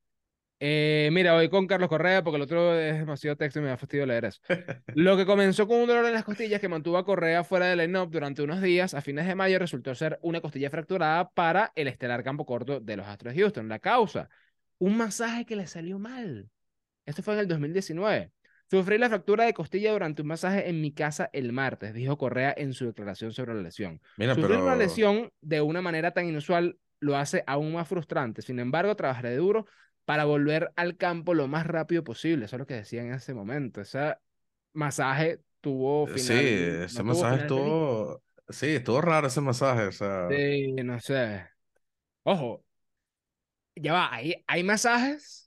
Eh, 0.60 1.10
mira, 1.12 1.34
voy 1.34 1.50
con 1.50 1.68
Carlos 1.68 1.90
Correa 1.90 2.24
porque 2.24 2.38
el 2.38 2.42
otro 2.44 2.74
es 2.80 2.98
demasiado 2.98 3.36
texto 3.36 3.60
y 3.60 3.62
me 3.62 3.68
da 3.70 3.78
fastidio 3.78 4.06
leer 4.06 4.26
eso. 4.26 4.40
Lo 4.96 5.18
que 5.18 5.26
comenzó 5.26 5.68
con 5.68 5.82
un 5.82 5.88
dolor 5.88 6.06
en 6.06 6.14
las 6.14 6.24
costillas 6.24 6.62
que 6.62 6.70
mantuvo 6.70 6.98
a 6.98 7.06
Correa 7.06 7.44
fuera 7.44 7.66
del 7.68 7.80
line-up 7.80 8.10
durante 8.10 8.42
unos 8.42 8.62
días, 8.62 8.94
a 8.94 9.02
fines 9.02 9.28
de 9.28 9.36
mayo 9.36 9.60
resultó 9.60 9.94
ser 9.96 10.18
una 10.22 10.40
costilla 10.40 10.70
fracturada 10.70 11.30
para 11.30 11.74
el 11.76 11.90
estelar 11.90 12.24
campo 12.24 12.46
corto 12.46 12.80
de 12.80 12.96
los 12.96 13.06
Astros 13.06 13.34
de 13.36 13.42
Houston. 13.42 13.68
La 13.68 13.80
causa, 13.80 14.30
un 14.78 14.96
masaje 14.98 15.46
que 15.46 15.58
le 15.58 15.68
salió 15.68 16.00
mal. 16.00 16.50
Esto 17.06 17.22
fue 17.22 17.36
en 17.36 17.42
el 17.42 17.48
2019. 17.48 18.32
Sufrí 18.70 18.98
la 18.98 19.10
fractura 19.10 19.46
de 19.46 19.54
costilla 19.54 19.92
durante 19.92 20.24
un 20.24 20.28
masaje 20.28 20.68
en 20.70 20.82
mi 20.82 20.92
casa 20.92 21.30
el 21.34 21.54
martes, 21.54 21.94
dijo 21.94 22.18
Correa 22.18 22.54
en 22.58 22.74
su 22.74 22.86
declaración 22.88 23.32
sobre 23.32 23.54
la 23.54 23.62
lesión. 23.62 24.02
Mira, 24.18 24.34
Sufrir 24.34 24.52
pero 24.52 24.64
una 24.64 24.76
lesión 24.76 25.32
de 25.42 25.62
una 25.62 25.82
manera 25.82 26.12
tan 26.12 26.26
inusual 26.26 26.80
lo 27.00 27.16
hace 27.16 27.44
aún 27.46 27.74
más 27.74 27.88
frustrante. 27.88 28.42
Sin 28.42 28.60
embargo, 28.60 28.96
trabajaré 28.96 29.36
duro 29.36 29.68
para 30.06 30.26
volver 30.26 30.72
al 30.76 30.98
campo 30.98 31.36
lo 31.36 31.48
más 31.48 31.68
rápido 31.68 32.04
posible. 32.04 32.46
Eso 32.46 32.56
es 32.56 32.60
lo 32.60 32.66
que 32.66 32.74
decía 32.76 33.02
en 33.04 33.14
ese 33.14 33.36
momento. 33.36 33.82
Ese 33.82 34.16
masaje 34.74 35.42
tuvo 35.62 36.08
final. 36.08 36.22
sí, 36.22 36.34
ese 36.34 36.98
no 37.00 37.04
masaje 37.06 37.42
estuvo, 37.42 38.24
sí, 38.50 38.68
estuvo 38.68 39.02
raro 39.02 39.28
ese 39.28 39.42
masaje, 39.42 39.88
o 39.88 39.92
sea, 39.92 40.28
Sí, 40.30 40.74
no 40.74 41.00
sé. 41.00 41.46
Ojo, 42.24 42.64
ya 43.76 43.94
va, 43.94 44.14
hay, 44.14 44.44
hay 44.48 44.64
masajes 44.64 45.45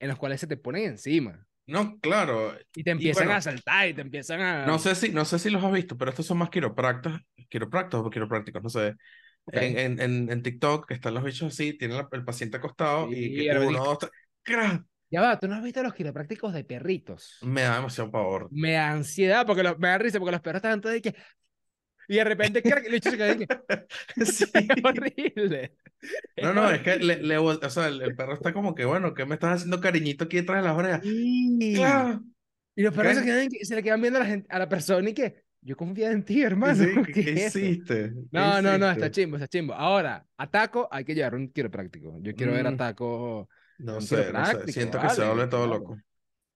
en 0.00 0.08
los 0.08 0.18
cuales 0.18 0.40
se 0.40 0.48
te 0.48 0.58
ponen 0.58 0.84
encima 0.92 1.46
no, 1.66 1.98
claro, 2.00 2.52
y 2.74 2.82
te 2.84 2.90
empiezan 2.90 3.26
bueno, 3.26 3.32
a 3.32 3.40
saltar 3.40 3.88
y 3.88 3.94
te 3.94 4.00
empiezan 4.02 4.40
a... 4.40 4.66
no 4.66 4.78
sé 4.78 4.94
si, 4.94 5.10
no 5.10 5.24
sé 5.24 5.38
si 5.38 5.50
los 5.50 5.62
has 5.64 5.72
visto, 5.72 5.96
pero 5.96 6.10
estos 6.10 6.26
son 6.26 6.38
más 6.38 6.50
quiropractas, 6.50 7.20
quiropractos 7.48 8.04
o 8.04 8.10
quiroprácticos, 8.10 8.62
no 8.62 8.68
sé. 8.68 8.96
Ok. 9.44 9.56
En, 9.56 9.98
en, 10.00 10.30
en, 10.30 10.42
TikTok 10.42 10.86
que 10.86 10.94
están 10.94 11.14
los 11.14 11.24
bichos 11.24 11.52
así, 11.52 11.76
tienen 11.76 12.06
el 12.12 12.24
paciente 12.24 12.58
acostado 12.58 13.08
y 13.08 13.14
Sí, 13.16 13.34
que 13.34 13.48
pero 13.48 13.68
uno, 13.68 13.84
dos, 13.84 13.98
tres. 14.44 14.80
Ya 15.10 15.20
va, 15.22 15.38
¿tú 15.38 15.48
no 15.48 15.56
has 15.56 15.62
visto 15.62 15.82
los 15.82 15.94
quiroprácticos 15.94 16.52
de 16.52 16.64
perritos? 16.64 17.38
me 17.42 17.62
da 17.62 17.76
demasiado 17.76 18.10
pavor. 18.10 18.50
me 18.50 18.72
da 18.72 18.90
ansiedad 18.92 19.46
porque 19.46 19.62
lo- 19.62 19.78
me 19.78 19.88
da 19.88 19.98
risa 19.98 20.18
porque 20.18 20.32
los 20.32 20.40
perros 20.40 20.58
estaban 20.58 20.80
todos 20.80 20.94
de 20.94 21.02
que 21.02 21.16
y 22.08 22.16
de 22.16 22.24
repente 22.24 22.64
crack, 22.64 22.86
el 22.86 22.92
bicho 22.92 23.10
se 23.10 23.16
queda 23.16 23.34
de 23.34 23.46
que 23.46 23.48
Sí. 24.26 24.46
horrible 24.84 25.76
No, 26.40 26.54
no, 26.54 26.70
es 26.70 26.82
que 26.82 26.96
le, 26.96 27.22
le 27.22 27.38
o 27.38 27.70
sea, 27.70 27.88
el, 27.88 28.00
el 28.02 28.14
perro 28.14 28.34
está 28.34 28.52
como 28.52 28.74
que, 28.74 28.84
bueno, 28.84 29.14
¿qué 29.14 29.26
me 29.26 29.34
estás 29.34 29.56
haciendo 29.56 29.80
cariñito 29.80 30.24
aquí 30.24 30.38
detrás 30.38 30.62
de 30.62 30.68
las 30.68 30.76
orejas? 30.76 31.00
Sí. 31.02 31.72
¡Claro! 31.74 32.22
y 32.74 32.82
los 32.82 32.94
perros 32.94 33.16
se, 33.16 33.24
quedan, 33.24 33.50
se 33.50 33.74
le 33.74 33.82
quedan 33.82 34.00
viendo 34.00 34.18
a 34.18 34.22
la, 34.22 34.28
gente, 34.28 34.48
a 34.50 34.58
la 34.58 34.68
persona 34.68 35.10
y 35.10 35.14
que 35.14 35.44
yo 35.60 35.76
confía 35.76 36.10
en 36.10 36.24
ti 36.24 36.42
hermano 36.42 36.82
Sí, 36.82 36.90
¿qué, 37.12 37.12
¿qué 37.12 37.30
hiciste? 37.32 38.12
¿Qué 38.14 38.14
no 38.30 38.62
no 38.62 38.78
no 38.78 38.90
está 38.90 39.10
chimbo 39.10 39.36
está 39.36 39.48
chimbo 39.48 39.74
ahora 39.74 40.24
a 40.36 40.50
Taco 40.50 40.88
hay 40.90 41.04
que 41.04 41.14
llevar 41.14 41.34
un 41.34 41.52
quiropráctico 41.52 42.18
yo 42.22 42.34
quiero 42.34 42.52
ver 42.52 42.70
Mm, 42.70 42.76
Taco 42.76 43.48
No 43.78 43.96
un 43.96 44.02
sé, 44.02 44.32
no 44.32 44.46
sé. 44.46 44.72
Siento 44.72 44.98
que 45.00 45.10
se 45.10 45.20
vale 45.20 45.34
vuelve 45.34 45.50
todo 45.50 45.66
loco. 45.66 45.98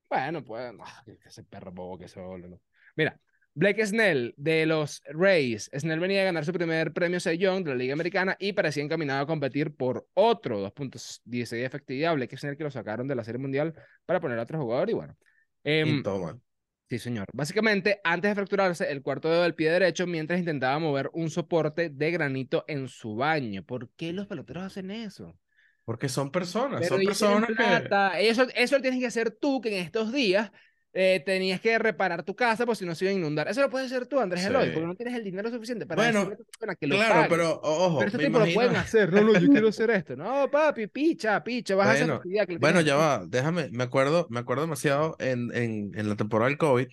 Bueno, 0.08 0.44
pues, 0.44 0.72
no, 0.72 0.84
que 1.04 1.28
ese 1.28 1.42
perro 1.42 1.72
bobo 1.72 1.98
que 1.98 2.06
se 2.06 2.20
vuelve, 2.20 2.48
¿no? 2.48 2.60
Mira, 2.96 3.18
Blake 3.54 3.86
Snell 3.86 4.34
de 4.36 4.66
los 4.66 5.02
Rays. 5.06 5.70
Snell 5.76 6.00
venía 6.00 6.22
a 6.22 6.24
ganar 6.24 6.44
su 6.44 6.52
primer 6.52 6.92
premio 6.92 7.20
Cy 7.20 7.38
Young 7.38 7.64
de 7.64 7.70
la 7.70 7.76
Liga 7.76 7.92
Americana 7.92 8.36
y 8.40 8.52
parecía 8.52 8.82
encaminado 8.82 9.22
a 9.22 9.26
competir 9.26 9.74
por 9.74 10.08
otro 10.14 10.60
2.16 10.60 11.48
de 11.50 11.64
efectividad. 11.64 12.14
Blake 12.14 12.36
Snell 12.36 12.56
que 12.56 12.64
lo 12.64 12.70
sacaron 12.70 13.06
de 13.06 13.14
la 13.14 13.22
Serie 13.22 13.38
Mundial 13.38 13.74
para 14.04 14.20
poner 14.20 14.38
a 14.38 14.42
otro 14.42 14.58
jugador 14.60 14.90
y 14.90 14.94
bueno. 14.94 15.16
Em, 15.62 15.88
Y 15.98 16.02
mal. 16.02 16.40
sí, 16.88 16.98
señor. 16.98 17.26
Básicamente, 17.32 18.00
antes 18.02 18.30
de 18.30 18.34
fracturarse 18.34 18.90
el 18.90 19.02
cuarto 19.02 19.30
dedo 19.30 19.42
del 19.42 19.54
pie 19.54 19.70
derecho 19.70 20.06
mientras 20.06 20.40
intentaba 20.40 20.78
mover 20.80 21.10
un 21.12 21.30
soporte 21.30 21.90
de 21.90 22.10
granito 22.10 22.64
en 22.66 22.88
su 22.88 23.14
baño. 23.14 23.64
¿Por 23.64 23.90
qué 23.90 24.12
los 24.12 24.26
peloteros 24.26 24.64
hacen 24.64 24.90
eso? 24.90 25.38
Porque 25.84 26.08
son 26.08 26.30
personas, 26.30 26.80
Pero 26.80 26.94
son 26.94 27.02
ellos 27.02 27.10
personas 27.10 27.50
que... 27.50 28.28
Eso, 28.28 28.46
eso 28.54 28.76
lo 28.76 28.82
tienes 28.82 29.00
que 29.00 29.06
hacer 29.06 29.30
tú, 29.30 29.60
que 29.60 29.68
en 29.78 29.84
estos 29.84 30.12
días 30.12 30.50
eh, 30.94 31.22
tenías 31.26 31.60
que 31.60 31.78
reparar 31.78 32.22
tu 32.22 32.34
casa 32.36 32.64
por 32.66 32.76
si 32.76 32.86
no 32.86 32.94
se 32.94 33.04
iba 33.06 33.12
a 33.12 33.14
inundar. 33.16 33.48
Eso 33.48 33.60
lo 33.60 33.68
puedes 33.70 33.92
hacer 33.92 34.06
tú, 34.06 34.20
Andrés 34.20 34.42
Sí. 34.42 34.48
Eloy, 34.48 34.70
porque 34.70 34.86
no 34.86 34.94
tienes 34.94 35.14
el 35.14 35.24
dinero 35.24 35.50
suficiente 35.50 35.86
para 35.86 36.02
Bueno, 36.02 36.20
a 36.68 36.74
que 36.76 36.86
lo 36.86 36.96
Claro, 36.96 37.14
pague. 37.14 37.28
pero 37.28 37.60
ojo, 37.62 37.98
Pero 37.98 38.08
estos 38.08 38.20
me 38.20 38.26
tipos 38.26 38.40
lo 38.40 38.46
imagino... 38.46 38.54
pueden 38.54 38.76
hacer. 38.76 39.12
No, 39.12 39.22
no, 39.24 39.34
yo 39.38 39.48
quiero 39.50 39.68
hacer 39.68 39.90
esto. 39.90 40.16
No, 40.16 40.50
papi, 40.50 40.86
picha, 40.86 41.42
picha, 41.44 41.74
vas 41.74 41.88
a 41.88 41.92
hacer 41.92 42.06
Bueno, 42.06 42.14
actividad 42.16 42.46
que 42.46 42.58
bueno, 42.58 42.80
ya 42.80 42.96
va, 42.96 43.24
déjame, 43.26 43.68
me 43.72 43.84
acuerdo, 43.84 44.26
me 44.30 44.40
acuerdo 44.40 44.62
demasiado 44.62 45.16
en, 45.18 45.54
en, 45.54 45.92
en 45.98 46.08
la 46.08 46.16
temporada 46.16 46.48
del 46.48 46.58
COVID, 46.58 46.86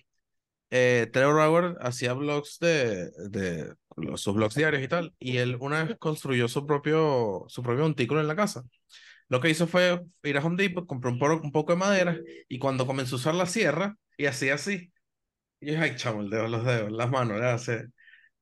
eh, 0.70 1.08
Trevor 1.12 1.36
Bauer 1.36 1.76
hacía 1.80 2.12
blogs 2.14 2.58
de, 2.58 3.10
de 3.30 3.74
sus 4.16 4.34
blogs 4.34 4.54
diarios 4.54 4.82
y 4.82 4.88
tal, 4.88 5.14
y 5.18 5.36
él 5.38 5.56
una 5.60 5.84
vez 5.84 5.96
construyó 5.98 6.48
su 6.48 6.66
propio, 6.66 7.44
su 7.48 7.62
propio 7.62 7.82
montículo 7.84 8.20
en 8.20 8.28
la 8.28 8.36
casa. 8.36 8.64
Lo 9.32 9.40
que 9.40 9.50
hizo 9.50 9.66
fue 9.66 9.98
ir 10.24 10.36
a 10.36 10.44
Home 10.44 10.62
Depot, 10.62 10.86
compró 10.86 11.10
un, 11.10 11.18
poro- 11.18 11.40
un 11.42 11.52
poco 11.52 11.72
de 11.72 11.78
madera, 11.78 12.18
y 12.48 12.58
cuando 12.58 12.86
comenzó 12.86 13.16
a 13.16 13.18
usar 13.18 13.34
la 13.34 13.46
sierra, 13.46 13.96
y 14.18 14.26
hacía 14.26 14.54
así, 14.54 14.92
y 15.60 15.72
yo, 15.72 15.80
ay, 15.80 15.96
chamo, 15.96 16.22
el 16.22 16.30
dedo, 16.30 16.48
los 16.48 16.64
dedos, 16.64 16.92
las 16.92 17.10
manos, 17.10 17.40
ya 17.40 17.54
hace... 17.54 17.86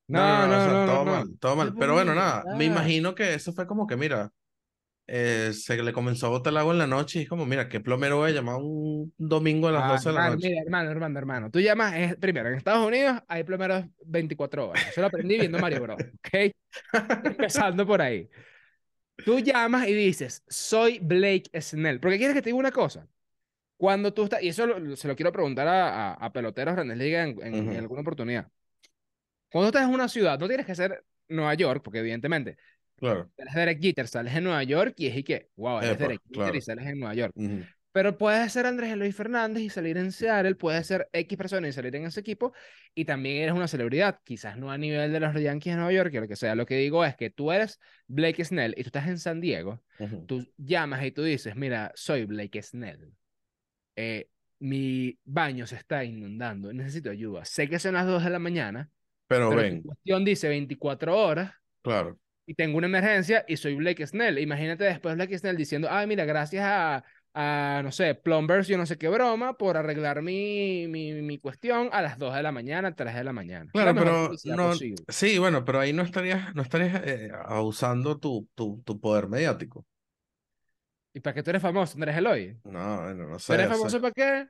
No, 0.07 0.37
no, 0.37 0.47
no, 0.47 0.57
o 0.57 0.61
sea, 0.61 0.73
no, 0.73 0.85
todo 0.85 1.05
no. 1.05 1.11
mal, 1.11 1.39
todo 1.39 1.55
mal. 1.55 1.75
Pero 1.77 1.93
bueno, 1.93 2.15
nada, 2.15 2.45
me 2.49 2.65
imagino 2.65 3.15
que 3.15 3.33
eso 3.33 3.53
fue 3.53 3.67
como 3.67 3.87
que, 3.87 3.97
mira, 3.97 4.31
eh, 5.07 5.51
se 5.53 5.81
le 5.83 5.93
comenzó 5.93 6.27
a 6.27 6.29
botar 6.29 6.51
el 6.51 6.57
agua 6.57 6.73
en 6.73 6.79
la 6.79 6.87
noche 6.87 7.19
y 7.19 7.23
es 7.23 7.29
como, 7.29 7.45
mira, 7.45 7.69
¿qué 7.69 7.79
plomero 7.81 8.17
voy 8.17 8.31
a 8.31 8.35
llamar 8.35 8.57
un 8.57 9.13
domingo 9.17 9.67
a 9.69 9.71
las 9.71 9.81
Ah, 9.83 9.87
12 9.87 10.09
de 10.09 10.15
la 10.15 10.21
hermano, 10.21 10.35
noche? 10.35 10.49
mira, 10.49 10.61
hermano, 10.61 10.91
hermano, 10.91 11.19
hermano. 11.19 11.51
Tú 11.51 11.59
llamas, 11.59 11.93
es- 11.95 12.15
primero, 12.17 12.49
en 12.49 12.55
Estados 12.55 12.85
Unidos 12.85 13.21
hay 13.27 13.43
plomeros 13.43 13.85
24 14.05 14.69
horas. 14.69 14.87
Eso 14.89 15.01
lo 15.01 15.07
aprendí 15.07 15.37
viendo 15.37 15.59
Mario 15.59 15.81
Bros. 15.81 16.01
¿Ok? 16.15 16.51
Empezando 17.23 17.85
por 17.87 18.01
ahí. 18.01 18.29
Tú 19.25 19.39
llamas 19.39 19.87
y 19.87 19.93
dices, 19.93 20.43
soy 20.47 20.99
Blake 20.99 21.49
Snell. 21.59 21.99
Porque 21.99 22.17
quieres 22.17 22.35
que 22.35 22.41
te 22.41 22.49
diga 22.49 22.57
una 22.59 22.71
cosa. 22.71 23.07
Cuando 23.77 24.13
tú 24.13 24.23
estás, 24.25 24.41
y 24.43 24.49
eso 24.49 24.65
lo- 24.67 24.95
se 24.95 25.07
lo 25.07 25.15
quiero 25.15 25.31
preguntar 25.31 25.67
a, 25.67 26.11
a, 26.11 26.13
a 26.13 26.33
peloteros 26.33 26.75
Grandes 26.75 26.97
Ligas 26.97 27.27
en, 27.29 27.41
en- 27.45 27.55
en 27.55 27.69
Ujú. 27.69 27.77
alguna 27.79 28.01
oportunidad. 28.01 28.47
Cuando 29.51 29.67
estás 29.67 29.83
en 29.83 29.93
una 29.93 30.07
ciudad, 30.07 30.39
no 30.39 30.47
tienes 30.47 30.65
que 30.65 30.75
ser 30.75 31.03
Nueva 31.27 31.53
York, 31.55 31.81
porque 31.83 31.99
evidentemente, 31.99 32.57
Claro. 32.97 33.31
eres 33.35 33.53
Derek 33.55 33.81
Jeter, 33.81 34.07
sales 34.07 34.35
en 34.35 34.43
Nueva 34.43 34.63
York 34.63 34.93
y 34.97 35.07
es 35.07 35.17
y 35.17 35.23
que, 35.23 35.49
wow, 35.55 35.79
eres 35.79 35.91
Epa, 35.91 36.03
Derek 36.03 36.21
Jeter 36.27 36.31
y 36.31 36.37
claro. 36.49 36.61
sales 36.61 36.85
en 36.87 36.99
Nueva 36.99 37.15
York. 37.15 37.33
Ujú. 37.35 37.63
Pero 37.93 38.17
puede 38.17 38.47
ser 38.49 38.65
Andrés 38.65 38.91
Eloy 38.93 39.11
Fernández 39.11 39.63
y 39.63 39.69
salir 39.69 39.97
en 39.97 40.11
Seattle, 40.13 40.55
puede 40.55 40.81
ser 40.83 41.09
X 41.11 41.37
persona 41.37 41.67
y 41.67 41.73
salir 41.73 41.93
en 41.95 42.05
ese 42.05 42.21
equipo, 42.21 42.53
y 42.95 43.03
también 43.05 43.43
eres 43.43 43.53
una 43.53 43.67
celebridad, 43.67 44.19
quizás 44.23 44.57
no 44.57 44.71
a 44.71 44.77
nivel 44.77 45.11
de 45.11 45.19
los 45.19 45.33
Yankees 45.35 45.73
de 45.73 45.77
Nueva 45.77 45.91
York, 45.91 46.13
lo 46.13 46.27
que 46.27 46.35
sea. 46.37 46.55
Lo 46.55 46.65
que 46.65 46.75
digo 46.75 47.03
es 47.03 47.15
que 47.17 47.29
tú 47.29 47.51
eres 47.51 47.79
Blake 48.07 48.43
Snell 48.45 48.73
y 48.77 48.83
tú 48.83 48.87
estás 48.87 49.07
en 49.07 49.17
San 49.19 49.41
Diego, 49.41 49.83
Ujú. 49.99 50.25
tú 50.25 50.47
llamas 50.57 51.03
y 51.03 51.11
tú 51.11 51.21
dices, 51.23 51.55
mira, 51.55 51.91
soy 51.95 52.25
Blake 52.25 52.61
Snell. 52.63 53.13
Eh, 53.95 54.29
mi 54.59 55.17
baño 55.25 55.65
se 55.67 55.75
está 55.75 56.03
inundando, 56.03 56.71
necesito 56.71 57.09
ayuda. 57.09 57.43
Sé 57.45 57.67
que 57.67 57.79
son 57.79 57.95
las 57.95 58.05
2 58.07 58.23
de 58.23 58.29
la 58.29 58.39
mañana, 58.39 58.89
Pero 59.27 59.49
pero 59.49 59.61
ven, 59.61 59.81
cuestión 59.81 60.23
dice 60.23 60.47
24 60.49 61.17
horas 61.17 61.51
claro. 61.81 62.19
y 62.45 62.53
tengo 62.53 62.77
una 62.77 62.87
emergencia 62.87 63.43
y 63.47 63.57
soy 63.57 63.75
Blake 63.75 64.05
Snell. 64.07 64.39
Imagínate 64.39 64.83
después 64.85 65.15
Blake 65.15 65.37
Snell 65.37 65.57
diciendo, 65.57 65.87
ay, 65.91 66.07
mira, 66.07 66.25
gracias 66.25 66.63
a, 66.65 67.03
a, 67.33 67.81
no 67.83 67.91
sé, 67.91 68.15
Plumbers, 68.15 68.67
yo 68.67 68.77
no 68.77 68.85
sé 68.85 68.97
qué 68.97 69.07
broma, 69.09 69.57
por 69.57 69.77
arreglar 69.77 70.21
mi, 70.21 70.87
mi, 70.87 71.13
mi 71.21 71.39
cuestión 71.39 71.89
a 71.91 72.01
las 72.01 72.17
2 72.17 72.35
de 72.35 72.43
la 72.43 72.51
mañana, 72.51 72.95
3 72.95 73.15
de 73.15 73.23
la 73.23 73.33
mañana. 73.33 73.73
Claro, 73.73 73.93
La 73.93 73.95
pero 73.95 74.37
no, 74.43 74.73
posible. 74.73 75.05
sí, 75.07 75.37
bueno, 75.39 75.63
pero 75.63 75.79
ahí 75.79 75.93
no 75.93 76.03
estarías, 76.03 76.53
no 76.55 76.61
estarías 76.61 77.01
eh, 77.05 77.31
abusando 77.45 78.19
tu, 78.19 78.49
tu, 78.53 78.81
tu 78.85 78.99
poder 78.99 79.29
mediático. 79.29 79.85
¿Y 81.13 81.19
para 81.19 81.33
qué 81.33 81.43
tú 81.43 81.49
eres 81.51 81.61
famoso, 81.61 81.93
Andrés 81.95 82.17
Eloy? 82.17 82.61
No, 82.63 83.01
bueno, 83.03 83.27
no 83.27 83.39
¿Tú 83.45 83.53
sé, 83.53 83.55
eres 83.55 83.67
famoso 83.67 84.01
para 84.01 84.13
qué? 84.13 84.49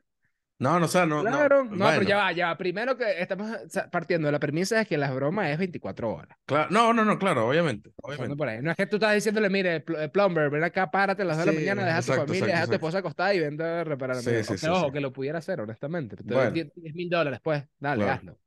No, 0.61 0.79
no 0.79 0.87
sé, 0.87 0.99
no, 1.07 1.23
no, 1.23 1.29
Claro. 1.29 1.63
No, 1.63 1.69
pero 1.71 1.85
bueno, 1.85 2.01
ya 2.03 2.17
va, 2.17 2.31
ya 2.33 2.47
va. 2.49 2.57
Primero 2.57 2.95
que 2.95 3.19
estamos 3.19 3.49
partiendo 3.91 4.27
de 4.27 4.31
la 4.31 4.39
premisa 4.39 4.77
de 4.77 4.85
que 4.85 4.95
las 4.97 5.13
bromas 5.13 5.49
es 5.49 5.57
24 5.57 6.13
horas. 6.13 6.37
claro, 6.45 6.67
no, 6.69 6.93
no, 6.93 7.03
no, 7.03 7.17
claro, 7.17 7.47
obviamente, 7.49 7.91
obviamente. 8.03 8.35
por 8.35 8.47
ahí. 8.47 8.61
No 8.61 8.69
es 8.69 8.77
que 8.77 8.85
tú 8.85 8.97
estás 8.97 9.15
diciéndole, 9.15 9.49
mire, 9.49 9.79
pl- 9.79 10.09
Plumber, 10.09 10.51
ven 10.51 10.63
acá, 10.63 10.91
párate 10.91 11.23
a 11.23 11.25
las 11.25 11.37
2 11.37 11.47
de 11.47 11.51
la 11.53 11.59
mañana, 11.59 11.85
deja 11.85 11.97
a 11.97 12.01
tu 12.01 12.07
familia, 12.13 12.25
exacto, 12.27 12.45
deja 12.51 12.61
a 12.63 12.67
tu 12.67 12.73
esposa 12.73 12.97
acostada 12.99 13.33
y 13.33 13.39
vente 13.39 13.63
a 13.63 13.83
repararme. 13.83 14.21
Sí, 14.21 14.43
sí, 14.43 14.53
O 14.53 14.57
sí, 14.57 14.67
ojo, 14.67 14.91
que 14.91 14.99
lo 15.01 15.11
pudiera 15.11 15.39
hacer, 15.39 15.59
honestamente. 15.61 16.15
Te 16.15 16.23
Bueno. 16.23 16.51
10 16.51 16.69
mil 16.93 17.09
dólares, 17.09 17.39
pues. 17.43 17.63
Dale, 17.79 18.03
Claro. 18.03 18.19
hazlo. 18.19 18.39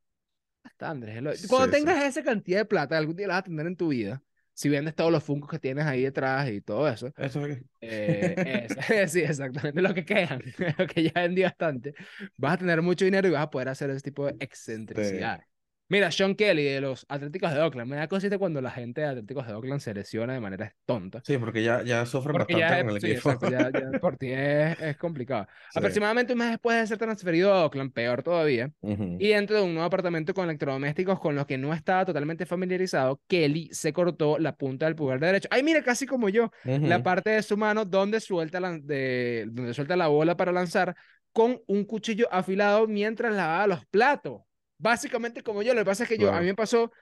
Ya 0.64 0.70
está, 0.70 0.90
Andrés. 0.90 1.16
Eloy. 1.16 1.36
Cuando 1.48 1.70
tengas 1.76 2.02
esa 2.04 2.22
cantidad 2.22 2.58
de 2.60 2.64
plata, 2.64 2.96
algún 2.96 3.16
día 3.16 3.26
la 3.26 3.34
vas 3.34 3.40
a 3.40 3.44
tener 3.44 3.66
en 3.66 3.76
tu 3.76 3.88
vida. 3.88 4.22
Si 4.54 4.68
vendes 4.68 4.94
todos 4.94 5.10
los 5.12 5.22
funcos 5.24 5.50
que 5.50 5.58
tienes 5.58 5.84
ahí 5.84 6.02
detrás 6.02 6.48
y 6.48 6.60
todo 6.60 6.88
eso. 6.88 7.12
Esto 7.16 7.44
es 7.46 7.58
eh, 7.80 8.66
es- 8.88 9.12
sí, 9.12 9.20
exactamente 9.20 9.82
lo 9.82 9.92
que 9.94 10.04
quedan. 10.04 10.42
lo 10.78 10.86
que 10.86 11.02
ya 11.02 11.12
vendí 11.14 11.42
bastante. 11.42 11.94
Vas 12.36 12.54
a 12.54 12.58
tener 12.58 12.82
mucho 12.82 13.04
dinero 13.04 13.28
y 13.28 13.32
vas 13.32 13.42
a 13.42 13.50
poder 13.50 13.68
hacer 13.68 13.90
ese 13.90 14.00
tipo 14.00 14.26
de 14.26 14.36
excentricidades. 14.40 15.44
Mira, 15.86 16.10
Sean 16.10 16.34
Kelly 16.34 16.64
de 16.64 16.80
los 16.80 17.04
Atléticos 17.10 17.52
de 17.52 17.60
Oakland. 17.60 17.90
Me 17.90 17.96
da 17.96 18.08
cosita 18.08 18.38
cuando 18.38 18.62
la 18.62 18.70
gente 18.70 19.02
de 19.02 19.06
Atléticos 19.08 19.46
de 19.46 19.52
Oakland 19.52 19.80
se 19.80 19.92
lesiona 19.92 20.32
de 20.32 20.40
manera 20.40 20.74
tonta. 20.86 21.20
Sí, 21.24 21.36
porque 21.36 21.62
ya, 21.62 21.82
ya 21.82 22.06
sufren 22.06 22.32
Porque 22.32 22.54
bastante 22.54 22.74
ya, 22.76 22.80
con 22.82 22.90
el 22.90 22.96
es- 22.96 23.02
sí, 23.02 23.10
equipo. 23.10 23.28
exacto, 23.30 23.50
ya, 23.50 23.70
ya 23.70 23.98
por 24.00 24.16
ti 24.16 24.32
es, 24.32 24.80
es 24.80 24.96
complicado. 24.96 25.46
Sí. 25.70 25.78
Aproximadamente 25.78 26.32
un 26.32 26.38
mes 26.38 26.50
después 26.50 26.78
de 26.80 26.86
ser 26.86 26.96
transferido 26.96 27.52
a 27.52 27.64
Oakland, 27.66 27.92
peor 27.92 28.22
todavía, 28.22 28.70
Ujú. 28.80 29.16
y 29.20 29.28
dentro 29.28 29.56
de 29.56 29.62
un 29.62 29.74
nuevo 29.74 29.86
apartamento 29.86 30.32
con 30.32 30.46
electrodomésticos 30.48 31.20
con 31.20 31.34
los 31.34 31.44
que 31.46 31.58
no 31.58 31.74
estaba 31.74 32.06
totalmente 32.06 32.46
familiarizado, 32.46 33.20
Kelly 33.28 33.68
se 33.72 33.92
cortó 33.92 34.38
la 34.38 34.56
punta 34.56 34.86
del 34.86 34.94
pulgar 34.96 35.20
derecho. 35.20 35.48
Ay, 35.50 35.62
mira, 35.62 35.82
casi 35.82 36.06
como 36.06 36.30
yo, 36.30 36.50
la 36.64 36.96
Ujú. 36.96 37.02
parte 37.02 37.28
de 37.30 37.42
su 37.42 37.58
mano 37.58 37.84
donde 37.84 38.20
suelta 38.20 38.58
la, 38.58 38.78
de, 38.78 39.46
donde 39.50 39.74
suelta 39.74 39.96
la 39.96 40.08
bola 40.08 40.34
para 40.34 40.50
lanzar 40.50 40.96
con 41.32 41.60
un 41.66 41.84
cuchillo 41.84 42.26
afilado 42.32 42.86
mientras 42.88 43.34
lavaba 43.34 43.66
los 43.66 43.84
platos. 43.86 44.40
Básicamente 44.84 45.42
como 45.42 45.62
yo, 45.62 45.72
lo 45.74 45.80
que 45.80 45.86
pasa 45.86 46.02
es 46.04 46.08
que 46.10 46.18
yo, 46.18 46.30
a 46.32 46.40
mí 46.40 46.46
me 46.46 46.54
pasó 46.54 46.92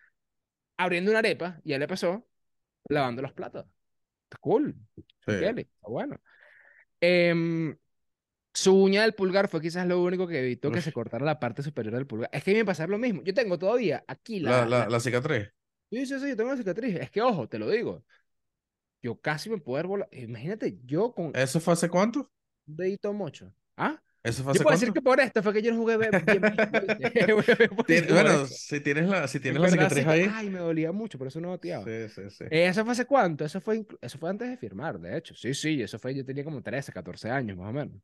abriendo 0.77 1.11
una 1.11 1.21
arepa 1.21 1.61
y 1.65 1.73
a 1.73 1.77
él 1.77 1.81
le 1.81 1.89
pasó 1.89 2.27
lavando 2.89 3.23
los 3.23 3.33
platos. 3.33 3.67
Cool. 4.41 4.75
Sí. 5.27 5.33
Está 5.33 5.89
bueno. 5.89 6.21
Em, 7.01 7.77
su 8.55 8.75
uña 8.83 9.03
del 9.03 9.15
pulgar 9.15 9.49
fue 9.49 9.61
quizás 9.61 9.87
lo 9.87 10.03
único 10.03 10.27
que 10.29 10.41
evitó 10.41 10.71
que 10.73 10.83
se 10.83 10.91
Uf. 10.91 10.95
cortara 10.95 11.25
la 11.25 11.41
parte 11.41 11.63
superior 11.63 11.95
del 11.95 12.07
pulgar. 12.07 12.31
Es 12.33 12.45
que 12.45 12.53
a 12.53 12.55
mí 12.55 12.59
me 12.61 12.65
pasa 12.67 12.87
lo 12.87 12.99
mismo. 12.99 13.23
Yo 13.25 13.35
tengo 13.35 13.59
todavía 13.59 14.05
aquí 14.09 14.41
La, 14.41 14.51
la... 14.51 14.67
la, 14.67 14.79
la- 14.81 14.89
la 14.91 15.01
cicatriz. 15.01 15.49
Sí, 15.91 16.07
sí, 16.07 16.19
sí, 16.21 16.29
yo 16.31 16.37
tengo 16.37 16.51
una 16.51 16.57
cicatriz. 16.59 16.97
Es 16.97 17.11
que, 17.11 17.23
ojo, 17.23 17.49
te 17.49 17.59
lo 17.59 17.69
digo. 17.71 18.05
Yo 19.03 19.21
casi 19.21 19.51
me 19.51 19.59
puedo 19.59 19.87
volar. 19.89 20.09
Imagínate, 20.13 20.79
yo 20.85 21.13
con 21.15 21.33
¿Eso 21.35 21.61
fue 21.61 21.75
hace 21.75 21.89
cuánto? 21.89 22.31
un 22.67 22.77
dedito 22.77 23.13
mocho. 23.13 23.53
¿Ah? 23.77 24.01
¿Eso 24.25 24.45
fue 24.45 24.55
Yo 24.55 24.63
puedo 24.63 24.79
decir 24.79 24.93
que 24.93 25.03
por 25.03 25.19
esto 25.19 25.43
fue 25.43 25.53
que 25.53 25.63
yo 25.63 25.73
no 25.73 25.79
jugué 25.79 25.97
bien 25.97 26.13
bueno, 28.09 28.47
si 28.47 28.81
tienes 28.81 29.09
la, 29.09 29.27
si 29.27 29.39
En 29.39 29.43
tienes 29.43 29.61
la 29.61 29.69
cicatriz 29.69 30.07
ahí. 30.07 30.31
Ay, 30.33 30.49
me 30.49 30.61
dolía 30.61 30.93
mucho, 30.93 31.19
por 31.19 31.27
eso 31.27 31.41
no 31.41 31.51
bateaba. 31.51 31.85
Sí, 31.85 32.09
sí, 32.09 32.31
sí. 32.31 32.45
Eh, 32.51 32.67
¿Eso 32.69 32.85
fue 32.85 32.93
hace 32.93 33.05
cuánto? 33.05 33.45
Eso 33.45 33.61
fue, 33.61 33.85
eso 34.01 34.19
fue 34.19 34.31
antes 34.31 34.49
de 34.49 34.57
firmar, 34.57 35.01
de 35.01 35.17
hecho. 35.17 35.35
Sí, 35.35 35.55
sí, 35.55 35.83
eso 35.83 35.99
fue, 35.99 36.15
yo 36.15 36.25
tenía 36.25 36.45
como 36.45 36.63
13, 36.63 36.93
14 36.93 37.31
años, 37.31 37.59
más 37.59 37.71
o 37.71 37.73
menos. 37.73 37.97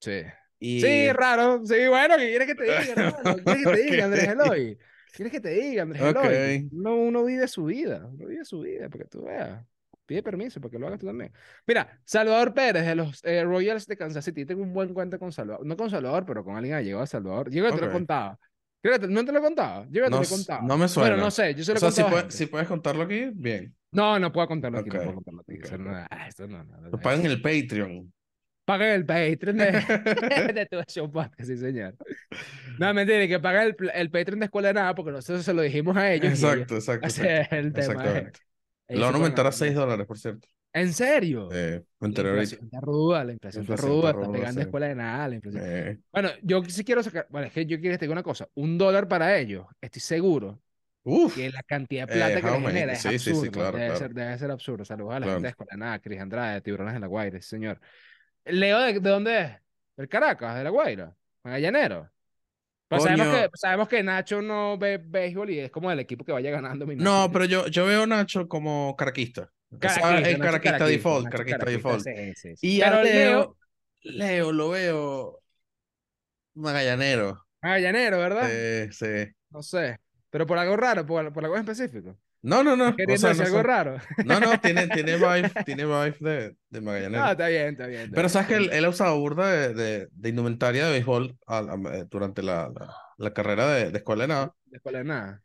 Sí. 0.00 0.22
Y... 0.58 0.80
Sí, 0.82 1.12
raro. 1.12 1.64
Sí, 1.64 1.86
bueno, 1.88 2.16
¿qué 2.18 2.28
quieres 2.28 2.46
que 2.46 2.54
te 2.54 2.64
diga, 2.64 2.92
hermano? 2.92 3.36
¿Qué 3.36 3.42
quieres 3.44 3.64
que 3.64 3.72
te 3.72 3.82
diga, 3.90 4.04
Andrés. 4.04 4.28
Eloy? 4.28 4.78
¿Quieres 5.14 5.32
que 5.32 5.40
te 5.40 5.50
diga, 5.50 5.82
Andrés 5.84 6.02
Ok. 6.02 6.24
Eloy? 6.24 6.68
Uno, 6.72 6.96
uno 6.96 7.24
vive 7.24 7.48
su 7.48 7.64
vida, 7.64 8.06
uno 8.12 8.26
vive 8.26 8.44
su 8.44 8.60
vida, 8.60 8.90
porque 8.90 9.06
tú 9.06 9.24
veas. 9.24 9.64
Pide 10.08 10.22
permiso 10.22 10.58
para 10.58 10.70
que 10.72 10.78
lo 10.78 10.86
hagas 10.86 10.98
tú 10.98 11.06
también. 11.06 11.30
Mira, 11.66 12.00
Salvador 12.02 12.54
Pérez 12.54 12.86
de 12.86 12.94
los 12.94 13.22
eh, 13.24 13.44
Royals 13.44 13.86
de 13.86 13.94
Kansas 13.94 14.24
City. 14.24 14.46
Tengo 14.46 14.62
un 14.62 14.72
buen 14.72 14.94
cuento 14.94 15.18
con 15.18 15.32
Salvador. 15.32 15.66
No 15.66 15.76
con 15.76 15.90
Salvador, 15.90 16.24
pero 16.24 16.42
con 16.42 16.56
alguien 16.56 16.78
que 16.78 16.84
llegado 16.84 17.02
a 17.02 17.06
Salvador. 17.06 17.50
Yo 17.50 17.70
te 17.70 17.78
lo 17.78 17.92
contaba. 17.92 18.38
Creo 18.80 18.94
que 18.94 19.00
te- 19.00 19.12
¿No 19.12 19.22
te 19.22 19.32
lo 19.32 19.38
he 19.38 19.42
contado? 19.42 19.84
Yo 19.90 20.02
que 20.04 20.08
No 20.08 20.20
te 20.20 20.24
lo 20.24 20.30
contado. 20.30 20.62
no 20.62 20.78
me 20.78 20.88
suena. 20.88 21.10
Bueno, 21.10 21.24
no 21.24 21.30
sé, 21.30 21.54
yo 21.54 21.62
se 21.62 21.72
O 21.72 21.74
lo 21.74 21.80
sea, 21.80 21.90
si, 21.90 22.02
puede- 22.04 22.46
puedes 22.46 22.68
contarlo 22.68 23.02
aquí, 23.02 23.28
bien. 23.34 23.74
No, 23.92 24.18
no 24.18 24.32
puedo 24.32 24.48
contarlo 24.48 24.78
aquí, 24.78 24.88
no 24.88 24.96
puedo 24.96 25.14
contarlo 25.16 25.40
aquí. 25.42 25.58
ok, 25.58 25.64
Eso 25.64 25.74
ok. 25.74 25.80
no, 25.82 26.06
esto 26.26 26.48
no, 26.48 26.64
no, 26.64 26.80
no, 26.80 26.88
Lo 26.88 26.98
pagan 26.98 27.20
en 27.20 27.26
el 27.32 27.42
Patreon. 27.42 28.10
Paguen 28.64 28.88
el 28.88 29.06
Patreon 29.06 29.56
de, 29.58 29.72
de 30.54 30.66
tu 30.70 30.82
show 30.88 31.10
podcast, 31.10 31.48
sí, 31.48 31.56
señor. 31.58 31.96
No, 32.78 32.92
mentira, 32.94 33.26
que 33.26 33.38
paguen 33.40 33.74
el, 33.94 34.10
Patreon 34.10 34.40
de 34.40 34.44
Escuela 34.46 34.68
de 34.68 34.74
Nada, 34.74 34.94
porque 34.94 35.10
nosotros 35.10 35.44
se 35.44 35.52
lo 35.54 35.62
dijimos 35.62 35.96
a 35.96 36.12
ellos. 36.12 36.32
Exacto, 36.32 36.76
exacto. 36.76 37.06
ese 37.08 37.22
exacto. 37.22 37.56
es 37.56 37.64
el 37.64 37.72
tema. 37.72 37.92
Exactamente. 37.94 38.40
Ellos 38.88 39.00
Lo 39.00 39.06
van 39.06 39.14
a 39.14 39.18
aumentar 39.18 39.46
a 39.46 39.50
ponen 39.50 39.52
6 39.52 39.74
dólares, 39.74 40.06
por 40.06 40.18
cierto. 40.18 40.48
¿En 40.72 40.92
serio? 40.92 41.48
Eh, 41.52 41.84
La 42.00 42.06
inflación 42.08 42.64
está 42.64 42.80
ruda, 42.80 43.24
la 43.24 43.32
inflación 43.32 43.62
está 43.64 43.74
Inflación 43.74 43.90
ruda, 43.92 44.10
está 44.10 44.10
está 44.10 44.26
ruda, 44.26 44.32
pegando 44.32 44.60
sí. 44.60 44.62
Escuela 44.62 44.88
de 44.88 44.94
Nada, 44.94 45.28
la 45.28 45.34
inflación. 45.34 45.64
Eh, 45.66 45.98
Bueno, 46.12 46.30
yo 46.42 46.64
sí 46.64 46.84
quiero 46.84 47.02
sacar, 47.02 47.26
bueno, 47.30 47.46
es 47.48 47.52
que 47.52 47.66
yo 47.66 47.80
quiero 47.80 47.94
que 47.94 47.98
te 47.98 48.04
diga 48.04 48.12
una 48.12 48.22
cosa, 48.22 48.48
un 48.54 48.78
dólar 48.78 49.08
para 49.08 49.38
ellos, 49.38 49.66
estoy 49.80 50.00
seguro 50.00 50.60
uf, 51.04 51.34
que 51.34 51.50
la 51.50 51.62
cantidad 51.62 52.06
de 52.06 52.14
Eh, 52.14 52.16
plata 52.16 52.40
que 52.42 52.50
les 52.50 52.62
genera 52.62 52.92
es 52.92 53.02
Sí, 53.02 53.18
sí, 53.18 53.30
absurdo, 53.30 53.50
claro, 53.50 53.78
debe, 53.78 53.86
claro. 53.88 53.98
Ser, 53.98 54.14
debe 54.14 54.38
ser 54.38 54.50
absurdo. 54.50 54.84
Saludos 54.84 55.14
a 55.14 55.20
la 55.20 55.26
Claro. 55.26 55.32
gente 55.34 55.46
de 55.46 55.50
Escuela 55.50 55.70
de 55.72 55.78
Nada, 55.78 55.98
Cris 56.00 56.20
Andrade, 56.20 56.54
de 56.54 56.60
Tiburones 56.60 56.94
de 56.94 57.00
la 57.00 57.06
Guaira, 57.06 57.40
señor. 57.42 57.80
Leo, 58.44 58.78
¿de, 58.80 58.92
de 58.94 59.10
dónde 59.10 59.40
es? 59.40 59.52
¿Del 59.96 60.08
Caracas, 60.08 60.56
de 60.56 60.64
la 60.64 60.70
Guaira? 60.70 61.16
Magallanero. 61.44 62.10
Pues 62.88 63.02
sabemos 63.02 63.26
que, 63.28 63.50
sabemos 63.54 63.88
que 63.88 64.02
Nacho 64.02 64.40
no 64.40 64.78
ve 64.78 64.98
béisbol 64.98 65.50
y 65.50 65.58
es 65.60 65.70
como 65.70 65.90
el 65.90 66.00
equipo 66.00 66.24
que 66.24 66.32
vaya 66.32 66.50
ganando. 66.50 66.86
me 66.86 66.96
No, 66.96 67.30
pero 67.32 67.44
yo, 67.44 67.66
yo 67.66 67.84
veo 67.84 68.04
a 68.04 68.06
Nacho 68.06 68.48
como 68.48 68.96
caraquista. 68.96 69.50
Caraquista, 69.78 70.30
es 70.30 70.38
caraquista 70.38 70.86
default, 70.86 71.28
caraquista 71.28 71.66
default. 71.66 72.00
sí, 72.02 72.34
sí, 72.34 72.56
sí. 72.56 72.76
Y 72.76 72.80
a 72.80 72.90
Pero 72.90 73.02
Leo, 73.02 73.56
Leo 74.02 74.52
lo 74.52 74.70
veo 74.70 75.40
magallanero. 76.54 77.46
Magallanero, 77.62 78.18
¿verdad? 78.18 78.48
Sí, 78.48 78.92
sí. 78.92 79.32
No 79.50 79.62
sé. 79.62 79.98
Pero 80.30 80.46
por 80.46 80.58
algo 80.58 80.76
raro, 80.76 81.04
por, 81.04 81.32
por 81.32 81.44
algo 81.44 81.56
específico. 81.56 82.16
No, 82.42 82.62
no, 82.62 82.76
no. 82.76 82.90
O 82.90 82.96
Queriendo 82.96 83.16
sea, 83.18 83.30
decir 83.30 83.44
no, 83.44 83.58
algo 83.58 83.62
raro. 83.62 83.96
no, 84.24 84.40
no, 84.40 84.60
tiene, 84.60 84.86
tiene 84.88 85.16
vibe, 85.16 85.50
tiene 85.64 85.84
vibe 85.84 86.16
de, 86.20 86.56
de 86.70 86.80
magallanero. 86.80 87.24
Ah, 87.24 87.32
está 87.32 87.48
bien, 87.48 87.68
está 87.70 87.86
bien. 87.86 88.00
está 88.02 88.10
Pero 88.14 88.22
bien. 88.22 88.30
sabes 88.30 88.48
que 88.48 88.54
él, 88.56 88.70
él 88.72 88.84
ha 88.84 88.88
usado 88.88 89.18
burda 89.18 89.50
de, 89.50 89.74
de, 89.74 90.08
de 90.12 90.28
indumentaria 90.28 90.86
de 90.86 90.92
béisbol 90.92 91.36
al- 91.46 91.70
am- 91.70 91.86
eh, 91.88 92.04
durante 92.10 92.42
la, 92.42 92.70
la, 92.74 92.94
la 93.16 93.32
carrera 93.34 93.66
de, 93.72 93.90
de 93.90 93.98
escuela 93.98 94.22
de 94.24 94.28
nada. 94.28 94.54
De 94.66 94.76
escuela 94.76 94.98
de 94.98 95.04
nada. 95.04 95.42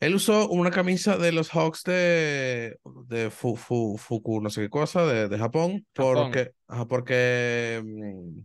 Él 0.00 0.16
usó 0.16 0.48
una 0.48 0.70
camisa 0.72 1.16
de 1.16 1.30
los 1.30 1.50
Hawks 1.50 1.84
de, 1.84 2.76
de 3.06 3.30
Fu, 3.30 3.54
Fu- 3.56 3.96
Fuku, 3.98 4.40
no 4.40 4.50
sé 4.50 4.62
qué 4.62 4.68
cosa, 4.68 5.06
de, 5.06 5.28
de 5.28 5.38
Japón, 5.38 5.86
Japón. 5.94 6.14
porque, 6.24 6.52
ajá, 6.66 6.86
porque 6.88 7.80
mm, 7.84 8.40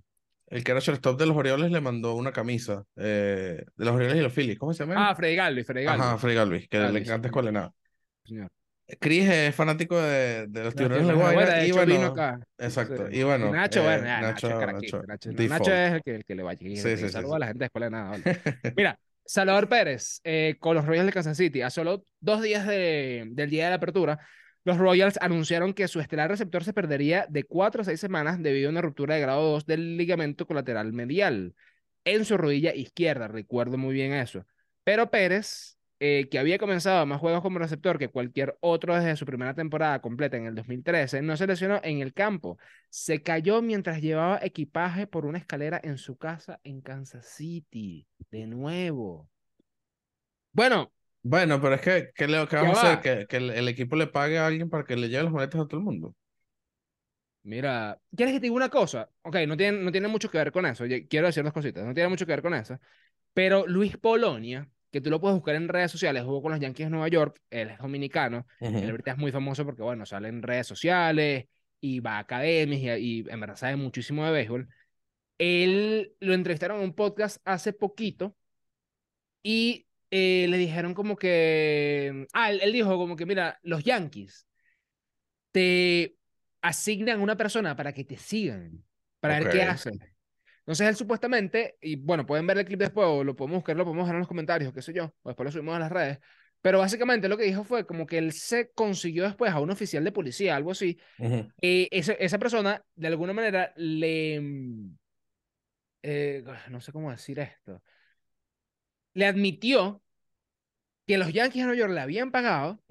el 0.49 0.63
que 0.63 0.71
era 0.71 0.79
shortstop 0.79 1.19
de 1.19 1.25
los 1.25 1.35
Orioles 1.35 1.71
le 1.71 1.81
mandó 1.81 2.13
una 2.13 2.31
camisa 2.31 2.83
eh, 2.95 3.65
de 3.75 3.85
los 3.85 3.95
Orioles 3.95 4.17
y 4.17 4.21
los 4.21 4.33
Phillies. 4.33 4.59
¿Cómo 4.59 4.71
se 4.73 4.85
llama? 4.85 5.09
Ah, 5.09 5.15
Freddy 5.15 5.35
Galvis, 5.35 5.65
Freddy 5.65 5.85
Galvis. 5.85 6.05
Ajá, 6.05 6.17
Freddy 6.19 6.35
Galvis, 6.35 6.69
que 6.69 6.77
Galvis, 6.77 6.93
le 6.93 6.99
encanta 6.99 7.27
escuela 7.29 7.47
de 7.47 7.53
nada. 7.53 7.73
Señor. 8.27 8.49
Chris 8.99 9.27
es 9.29 9.53
fanático 9.53 9.97
de, 10.01 10.47
de 10.47 10.63
los 10.63 10.73
tiburones 10.73 11.07
de 11.07 11.13
Guaira 11.13 11.65
y 11.65 11.71
bueno, 11.73 11.93
vino 11.93 12.05
acá. 12.07 12.39
exacto. 12.57 13.07
Sí. 13.09 13.17
Y 13.17 13.23
bueno, 13.23 13.51
Nacho, 13.51 13.81
eh, 13.81 13.83
bueno, 13.83 14.03
Nacho, 14.03 14.47
Nacho, 14.49 14.65
Nacho, 14.71 15.03
Nacho. 15.05 15.31
Nacho 15.49 15.73
es 15.73 15.93
el 15.93 16.01
que, 16.03 16.15
el 16.15 16.25
que 16.25 16.35
le 16.35 16.43
vaya. 16.43 16.59
Sí, 16.59 16.77
sí, 16.77 16.97
sí, 16.97 17.09
Saludos 17.09 17.33
sí. 17.33 17.35
a 17.35 17.39
la 17.39 17.47
gente 17.47 17.59
de 17.59 17.65
escuela 17.65 17.87
de 17.87 17.91
nada. 17.91 18.09
vale. 18.11 18.23
Mira, 18.77 18.99
Salvador 19.25 19.67
Pérez 19.67 20.21
eh, 20.23 20.55
con 20.59 20.75
los 20.75 20.85
Royals 20.85 21.05
de 21.07 21.11
Kansas 21.11 21.35
City. 21.37 21.61
A 21.63 21.69
solo 21.69 22.03
dos 22.21 22.41
días 22.41 22.65
de- 22.65 23.25
del 23.31 23.49
día 23.49 23.65
de 23.65 23.69
la 23.71 23.75
apertura, 23.75 24.19
los 24.63 24.77
Royals 24.77 25.17
anunciaron 25.21 25.73
que 25.73 25.87
su 25.89 25.99
estelar 25.99 26.29
receptor 26.29 26.63
se 26.63 26.71
perdería 26.73 27.25
de 27.29 27.43
cuatro 27.43 27.81
a 27.81 27.85
seis 27.85 27.99
semanas 27.99 28.41
debido 28.41 28.69
a 28.69 28.71
una 28.71 28.81
ruptura 28.81 29.15
de 29.15 29.21
grado 29.21 29.41
2 29.51 29.65
del 29.65 29.97
ligamento 29.97 30.45
colateral 30.47 30.93
medial 30.93 31.55
en 32.05 32.23
su 32.23 32.37
rodilla 32.37 32.73
izquierda. 32.73 33.27
Recuerdo 33.27 33.77
muy 33.77 33.93
bien 33.93 34.13
eso. 34.13 34.45
Pero 34.85 35.09
Pérez, 35.11 35.76
eh, 35.99 36.27
que 36.29 36.39
había 36.39 36.57
comenzado 36.59 37.05
más 37.05 37.19
juegos 37.19 37.41
como 37.41 37.59
receptor 37.59 37.97
que 37.97 38.09
cualquier 38.09 38.57
otro 38.61 38.95
desde 38.95 39.15
su 39.15 39.25
primera 39.25 39.53
temporada 39.53 40.01
completa 40.01 40.37
en 40.37 40.45
el 40.45 40.55
2013, 40.55 41.21
no 41.21 41.35
se 41.37 41.47
lesionó 41.47 41.79
en 41.83 42.01
el 42.01 42.13
campo. 42.13 42.57
Se 42.89 43.21
cayó 43.23 43.61
mientras 43.61 44.01
llevaba 44.01 44.39
equipaje 44.41 45.07
por 45.07 45.25
una 45.25 45.39
escalera 45.39 45.79
en 45.83 45.97
su 45.97 46.17
casa 46.17 46.59
en 46.63 46.81
Kansas 46.81 47.25
City. 47.27 48.07
De 48.31 48.45
nuevo. 48.47 49.29
Bueno, 50.51 50.91
Bueno, 51.23 51.61
pero 51.61 51.75
es 51.75 51.81
que, 51.81 52.11
¿qué, 52.15 52.27
le, 52.27 52.45
vamos 52.45 52.77
a 52.77 52.93
hacer? 52.93 52.99
¿Que, 53.01 53.27
que 53.27 53.37
el, 53.37 53.49
el 53.51 53.67
equipo 53.67 53.95
le 53.95 54.07
pague 54.07 54.37
a 54.39 54.47
alguien 54.47 54.69
para 54.69 54.85
que 54.85 54.95
le 54.95 55.09
lleve 55.09 55.23
las 55.23 55.33
maletas 55.33 55.61
a 55.61 55.67
todo 55.67 55.79
el 55.79 55.85
mundo? 55.85 56.15
mira, 57.47 57.99
¿quieres 58.15 58.33
que 58.33 58.39
te 58.39 58.45
diga 58.45 58.55
una 58.55 58.69
cosa? 58.69 59.09
Ok, 59.21 59.37
no 59.47 59.57
tiene, 59.57 59.79
no 59.79 59.91
tiene 59.91 60.07
mucho 60.09 60.29
que 60.29 60.37
ver 60.37 60.51
con 60.51 60.65
eso. 60.65 60.83
Quiero 61.09 61.27
decir 61.27 61.43
dos 61.43 61.53
cositas. 61.53 61.85
No 61.85 61.93
tiene 61.93 62.09
mucho 62.09 62.25
que 62.25 62.33
ver 62.33 62.41
con 62.41 62.53
eso. 62.53 62.79
Pero 63.33 63.65
Luis 63.67 63.97
Polonia, 63.97 64.69
que 64.91 65.01
tú 65.01 65.09
lo 65.09 65.19
puedes 65.19 65.35
buscar 65.35 65.55
en 65.55 65.67
redes 65.67 65.91
sociales, 65.91 66.23
jugó 66.23 66.41
con 66.41 66.51
los 66.51 66.61
Yankees 66.61 66.87
de 66.87 66.89
Nueva 66.91 67.07
York. 67.09 67.39
Él 67.49 67.69
es 67.69 67.77
dominicano. 67.79 68.45
Él 68.79 68.89
Ujú. 68.89 68.91
ahorita 68.91 69.11
es 69.11 69.17
muy 69.17 69.31
famoso 69.31 69.65
porque, 69.65 69.81
bueno, 69.83 70.05
sale 70.05 70.29
en 70.29 70.41
redes 70.41 70.67
sociales 70.67 71.45
y 71.79 71.99
va 71.99 72.17
a 72.17 72.19
academias 72.19 72.99
y, 72.99 73.19
y 73.21 73.25
en 73.29 73.39
verdad 73.39 73.55
sabe 73.55 73.75
muchísimo 73.75 74.25
de 74.25 74.31
béisbol. 74.31 74.67
Él 75.37 76.15
lo 76.19 76.33
entrevistaron 76.33 76.79
en 76.79 76.85
un 76.85 76.93
podcast 76.95 77.39
hace 77.45 77.73
poquito 77.73 78.35
y 79.43 79.87
eh, 80.11 80.47
le 80.49 80.57
dijeron 80.57 80.93
como 80.93 81.15
que, 81.15 82.27
ah, 82.33 82.51
él, 82.51 82.59
él 82.61 82.73
dijo 82.73 82.97
como 82.97 83.15
que, 83.15 83.25
mira, 83.25 83.59
los 83.63 83.83
Yankees 83.83 84.47
te 85.51 86.15
asignan 86.61 87.21
una 87.21 87.35
persona 87.37 87.75
para 87.75 87.93
que 87.93 88.03
te 88.03 88.17
sigan, 88.17 88.83
para 89.19 89.39
ver 89.39 89.49
qué 89.49 89.63
hacen. 89.63 89.99
Entonces 90.67 90.89
él 90.89 90.95
supuestamente, 90.97 91.77
y 91.79 91.95
bueno, 91.95 92.25
pueden 92.25 92.45
ver 92.45 92.57
el 92.57 92.65
clip 92.65 92.77
después 92.77 93.07
o 93.07 93.23
lo 93.23 93.37
podemos 93.37 93.59
buscar, 93.59 93.77
lo 93.77 93.85
podemos 93.85 94.03
dejar 94.03 94.15
en 94.15 94.19
los 94.19 94.27
comentarios, 94.27 94.73
qué 94.73 94.81
sé 94.81 94.91
yo, 94.91 95.15
o 95.23 95.29
después 95.29 95.45
lo 95.45 95.51
subimos 95.53 95.77
a 95.77 95.79
las 95.79 95.89
redes. 95.89 96.19
Pero 96.61 96.79
básicamente 96.79 97.29
lo 97.29 97.37
que 97.37 97.45
dijo 97.45 97.63
fue 97.63 97.87
como 97.87 98.05
que 98.05 98.17
él 98.17 98.33
se 98.33 98.71
consiguió 98.73 99.23
después 99.23 99.49
a 99.53 99.61
un 99.61 99.71
oficial 99.71 100.03
de 100.03 100.11
policía, 100.11 100.57
algo 100.57 100.71
así, 100.71 100.99
y 101.61 101.87
esa, 101.89 102.11
esa 102.13 102.37
persona 102.37 102.83
de 102.95 103.07
alguna 103.07 103.31
manera 103.31 103.71
le... 103.77 104.41
mm, 104.41 104.97
eh, 106.03 106.43
no 106.69 106.81
sé 106.81 106.91
cómo 106.91 107.11
decir 107.11 107.39
esto. 107.39 107.81
Le 109.13 109.25
admitió 109.25 110.01
que 111.05 111.17
los 111.17 111.31
Yankees 111.31 111.61
de 111.61 111.67
Nueva 111.67 111.79
York 111.79 111.93
le 111.93 112.01
habían 112.01 112.31
pagado 112.31 112.83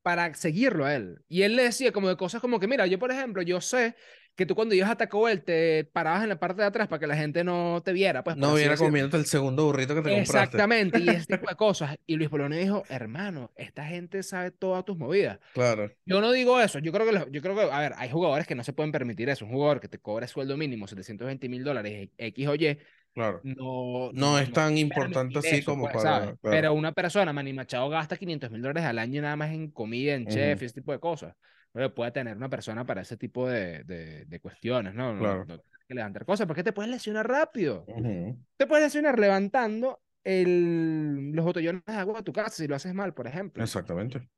para 0.00 0.32
seguirlo 0.34 0.86
a 0.86 0.94
él. 0.94 1.18
Y 1.28 1.42
él 1.42 1.56
le 1.56 1.64
decía 1.64 1.92
como 1.92 2.08
de 2.08 2.16
cosas 2.16 2.40
como 2.40 2.58
que, 2.58 2.66
mira, 2.66 2.86
yo 2.86 2.98
por 2.98 3.12
ejemplo, 3.12 3.42
yo 3.42 3.60
sé 3.60 3.94
que 4.34 4.46
tú 4.46 4.54
cuando 4.54 4.74
ibas 4.74 4.90
a 4.90 4.96
Taco 4.96 5.22
Bell 5.22 5.42
te 5.42 5.84
parabas 5.92 6.22
en 6.22 6.30
la 6.30 6.38
parte 6.40 6.62
de 6.62 6.66
atrás 6.68 6.88
para 6.88 6.98
que 6.98 7.06
la 7.06 7.16
gente 7.16 7.44
no 7.44 7.82
te 7.84 7.92
viera. 7.92 8.24
Pues, 8.24 8.36
No 8.36 8.54
viera 8.54 8.76
comiéndote 8.76 9.18
el 9.18 9.26
segundo 9.26 9.66
burrito 9.66 9.94
que 9.94 10.00
te 10.00 10.08
compraste. 10.10 10.38
Exactamente, 10.38 10.98
y 11.00 11.08
ese 11.10 11.26
tipo 11.36 11.48
de 11.48 11.54
cosas. 11.56 11.96
Y 12.06 12.16
Luis 12.16 12.30
Polonio 12.30 12.58
dijo, 12.58 12.82
hermano, 12.88 13.50
esta 13.56 13.84
gente 13.84 14.22
sabe 14.22 14.50
todas 14.50 14.84
tus 14.84 14.96
movidas. 14.96 15.38
Claro. 15.52 15.90
Yo 16.06 16.20
no 16.22 16.32
digo 16.32 16.60
eso, 16.60 16.78
yo 16.78 16.92
creo 16.92 17.06
que, 17.06 17.12
los- 17.12 17.30
yo 17.30 17.42
creo 17.42 17.54
que, 17.54 17.62
a 17.70 17.78
ver, 17.80 17.92
hay 17.98 18.10
jugadores 18.10 18.46
que 18.46 18.54
no 18.54 18.64
se 18.64 18.72
pueden 18.72 18.90
permitir 18.90 19.28
eso. 19.28 19.44
Un 19.44 19.52
jugador 19.52 19.80
que 19.80 19.88
te 19.88 19.98
cobra 19.98 20.26
sueldo 20.26 20.56
mínimo, 20.56 20.86
720 20.88 21.48
mil 21.50 21.62
dólares, 21.62 22.08
X 22.16 22.48
o 22.48 22.54
Y, 22.54 22.78
Claro. 23.14 23.40
no, 23.44 24.10
No 24.14 24.38
es 24.38 24.50
tan 24.50 24.78
importante 24.78 25.38
así 25.40 25.56
eso, 25.56 25.72
como 25.72 25.82
pues, 25.90 26.02
para- 26.02 26.18
claro. 26.20 26.38
Pero 26.40 26.72
una 26.72 26.92
persona, 26.92 27.34
Manny 27.34 27.52
Machado, 27.52 27.90
gasta 27.90 28.16
500 28.16 28.50
mil 28.50 28.62
dólares 28.62 28.84
al 28.84 28.98
año 28.98 29.20
nada 29.20 29.36
más 29.36 29.50
en 29.52 29.70
comida, 29.70 30.14
en 30.14 30.26
chef 30.26 30.62
y 30.62 30.64
ese 30.64 30.76
tipo 30.76 30.92
de 30.92 30.98
cosas. 31.00 31.34
Pero 31.72 31.94
puede 31.94 32.10
tener 32.12 32.36
una 32.36 32.48
persona 32.50 32.84
para 32.84 33.00
ese 33.02 33.16
tipo 33.16 33.48
de, 33.48 33.84
de, 33.84 34.24
de 34.26 34.40
cuestiones, 34.40 34.94
¿no? 34.94 35.14
No- 35.14 35.20
Claro. 35.20 35.38
no 35.40 35.58
tienes 35.58 35.86
que 35.88 35.94
levantar 35.94 36.24
cosas, 36.26 36.46
porque 36.46 36.62
te 36.62 36.72
puedes 36.72 36.90
lesionar 36.90 37.26
rápido. 37.28 37.84
Ujú. 37.88 38.38
Te 38.56 38.66
puedes 38.66 38.84
lesionar 38.84 39.18
levantando 39.18 40.02
el, 40.22 41.32
los 41.32 41.44
botellones 41.44 41.82
de 41.86 41.94
agua 41.94 42.18
de 42.18 42.22
tu 42.24 42.32
casa 42.32 42.50
si 42.50 42.68
lo 42.68 42.76
haces 42.76 42.94
mal, 42.94 43.14
por 43.14 43.26
ejemplo. 43.26 43.62
Exactamente. 43.62 44.28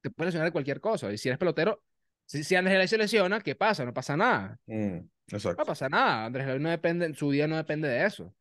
Te 0.00 0.10
puedes 0.10 0.28
lesionar 0.28 0.48
de 0.48 0.52
cualquier 0.52 0.80
cosa. 0.80 1.12
Y 1.12 1.18
si 1.18 1.28
eres 1.28 1.38
pelotero, 1.38 1.82
si, 2.26 2.42
si 2.42 2.56
Andrés 2.56 2.74
Gelay 2.74 2.88
se 2.88 2.98
lesiona, 2.98 3.40
¿qué 3.40 3.54
pasa? 3.54 3.84
No 3.84 3.94
pasa 3.94 4.16
nada. 4.16 4.58
Mm, 4.66 4.96
No 4.96 5.08
Exacto. 5.36 5.64
pasa 5.64 5.88
nada. 5.88 6.24
Andrés 6.26 6.46
Gelay 6.46 6.60
no 6.60 6.70
depende, 6.70 7.14
su 7.14 7.30
día 7.30 7.46
no 7.46 7.56
depende 7.56 7.88
de 7.88 8.04
eso. 8.04 8.34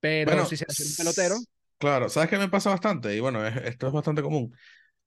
Pero 0.00 0.30
Bueno, 0.32 0.46
si 0.46 0.56
se 0.56 0.66
lesiona 0.68 0.90
un 0.90 0.96
pelotero, 0.96 1.36
Claro, 1.78 2.08
¿sabes 2.08 2.30
qué 2.30 2.38
me 2.38 2.48
pasa 2.48 2.70
bastante? 2.70 3.14
Y 3.14 3.20
bueno, 3.20 3.44
es- 3.46 3.56
esto 3.56 3.86
es 3.88 3.92
bastante 3.92 4.22
común. 4.22 4.54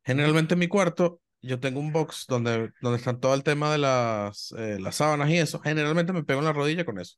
Generalmente 0.03 0.53
en 0.53 0.59
mi 0.59 0.67
cuarto 0.67 1.21
yo 1.41 1.59
tengo 1.59 1.79
un 1.79 1.91
box 1.93 2.25
donde, 2.27 2.71
donde 2.81 2.97
están 2.97 3.19
todo 3.19 3.33
el 3.33 3.43
tema 3.43 3.71
de 3.71 3.77
las, 3.77 4.53
eh, 4.57 4.77
las 4.79 4.95
sábanas 4.95 5.29
y 5.29 5.37
eso. 5.37 5.59
Generalmente 5.59 6.13
me 6.13 6.23
pego 6.23 6.39
en 6.39 6.45
la 6.45 6.53
rodilla 6.53 6.85
con 6.85 6.99
eso. 6.99 7.17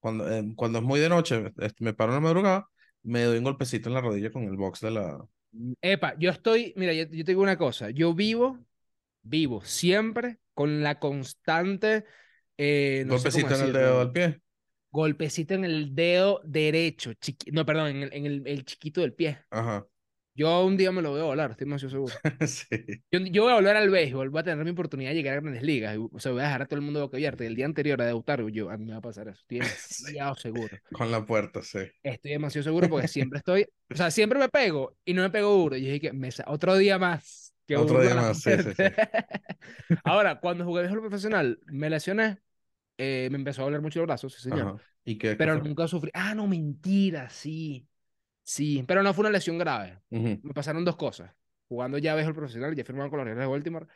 Cuando, 0.00 0.30
eh, 0.30 0.44
cuando 0.56 0.78
es 0.78 0.84
muy 0.84 1.00
de 1.00 1.08
noche, 1.08 1.52
este, 1.58 1.84
me 1.84 1.94
paro 1.94 2.12
en 2.12 2.16
la 2.16 2.20
madrugada, 2.20 2.68
me 3.02 3.24
doy 3.24 3.38
un 3.38 3.44
golpecito 3.44 3.88
en 3.88 3.94
la 3.94 4.00
rodilla 4.00 4.30
con 4.30 4.44
el 4.44 4.56
box 4.56 4.80
de 4.80 4.90
la... 4.92 5.18
Epa, 5.80 6.14
yo 6.18 6.30
estoy, 6.30 6.74
mira, 6.76 6.92
yo, 6.92 7.04
yo 7.04 7.24
te 7.24 7.32
digo 7.32 7.42
una 7.42 7.56
cosa, 7.56 7.90
yo 7.90 8.14
vivo, 8.14 8.58
vivo 9.22 9.62
siempre 9.64 10.38
con 10.54 10.82
la 10.82 10.98
constante, 10.98 12.04
eh, 12.56 13.04
no 13.06 13.14
golpecito 13.14 13.54
en 13.54 13.62
el 13.62 13.72
dedo 13.72 13.98
del 14.00 14.12
pie. 14.12 14.40
golpecito 14.90 15.54
en 15.54 15.64
el 15.64 15.94
dedo 15.94 16.40
derecho, 16.44 17.12
chiqui- 17.12 17.52
no, 17.52 17.64
perdón, 17.66 17.88
en 17.88 18.02
el, 18.04 18.12
en 18.12 18.26
el, 18.26 18.42
el 18.46 18.64
chiquito 18.64 19.00
del 19.00 19.14
pie. 19.14 19.38
Aja. 19.50 19.86
Yo 20.38 20.64
un 20.64 20.76
día 20.76 20.92
me 20.92 21.02
lo 21.02 21.10
voy 21.10 21.20
a 21.20 21.24
volar, 21.24 21.50
estoy 21.50 21.64
demasiado 21.64 21.90
seguro. 21.90 22.14
Sí. 22.46 23.02
Yo, 23.10 23.18
yo 23.20 23.42
voy 23.42 23.52
a 23.52 23.56
volver 23.56 23.76
al 23.76 23.90
béisbol, 23.90 24.28
voy 24.30 24.40
a 24.40 24.42
tener 24.44 24.64
mi 24.64 24.70
oportunidad 24.70 25.10
de 25.10 25.16
llegar 25.16 25.36
a 25.36 25.40
grandes 25.40 25.62
ligas, 25.62 25.96
y, 25.96 25.98
o 25.98 26.20
sea, 26.20 26.30
voy 26.30 26.42
a 26.42 26.44
dejar 26.44 26.62
a 26.62 26.66
todo 26.66 26.76
el 26.76 26.84
mundo 26.84 27.00
boca 27.00 27.16
abierta, 27.16 27.42
y 27.42 27.48
el 27.48 27.56
día 27.56 27.64
anterior 27.64 28.00
a 28.00 28.06
debutar, 28.06 28.46
yo, 28.50 28.70
a 28.70 28.76
mí 28.76 28.84
me 28.84 28.92
va 28.92 28.98
a 28.98 29.00
pasar 29.00 29.28
eso, 29.28 29.40
estoy 29.40 29.58
demasiado 29.60 30.34
seguro. 30.36 30.76
Con 30.92 31.10
la 31.10 31.24
puerta, 31.26 31.62
sí. 31.62 31.80
Estoy 32.02 32.30
demasiado 32.32 32.62
seguro 32.64 32.88
porque 32.88 33.08
siempre 33.08 33.38
estoy, 33.40 33.66
o 33.90 33.96
sea, 33.96 34.10
siempre 34.10 34.38
me 34.38 34.48
pego 34.48 34.96
y 35.04 35.12
no 35.14 35.22
me 35.22 35.30
pego 35.30 35.50
duro. 35.50 35.76
Y 35.76 35.80
dije 35.80 36.00
que 36.00 36.12
me 36.12 36.28
otro 36.46 36.76
día 36.76 36.98
más. 36.98 37.54
Que 37.66 37.76
Otro 37.76 38.00
día 38.00 38.14
más, 38.14 38.40
sí, 38.40 38.50
sí, 38.50 38.68
muerte. 38.70 38.94
Ahora, 40.04 40.40
cuando 40.40 40.64
jugué 40.64 40.82
béisbol 40.82 41.00
profesional, 41.00 41.58
me 41.66 41.90
lesioné, 41.90 42.38
eh, 42.98 43.28
me 43.30 43.38
empezó 43.38 43.62
a 43.62 43.64
doler 43.66 43.80
mucho 43.80 44.00
el 44.00 44.06
brazo, 44.06 44.28
sí, 44.28 44.40
señor. 44.40 44.80
¿Y 45.04 45.18
qué, 45.18 45.30
qué 45.30 45.36
Pero 45.36 45.54
fue? 45.54 45.62
nunca 45.62 45.86
sufrí. 45.88 46.10
Ah, 46.14 46.34
no, 46.34 46.46
mentira, 46.46 47.28
sí. 47.30 47.86
Sí, 48.48 48.82
pero 48.88 49.02
no 49.02 49.12
fue 49.12 49.24
una 49.24 49.30
lesión 49.30 49.58
grave. 49.58 50.00
Me 50.08 50.54
pasaron 50.54 50.82
dos 50.82 50.96
cosas. 50.96 51.30
Jugando 51.68 51.98
ya 51.98 52.14
béisbol 52.14 52.34
profesional, 52.34 52.74
ya 52.74 52.82
firmado 52.82 53.10
con 53.10 53.18
los 53.18 53.24
Orioles 53.24 53.44
de 53.44 53.50
Baltimore, 53.50 53.86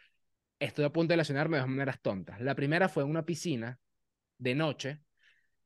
estoy 0.58 0.84
a 0.84 0.92
punto 0.92 1.14
de 1.14 1.16
lesionarme 1.16 1.56
de 1.56 1.62
dos 1.62 1.70
maneras 1.70 2.02
tontas. 2.02 2.38
La 2.38 2.54
primera 2.54 2.90
fue 2.90 3.02
en 3.02 3.08
una 3.08 3.24
piscina 3.24 3.80
de 4.36 4.54
noche, 4.54 5.00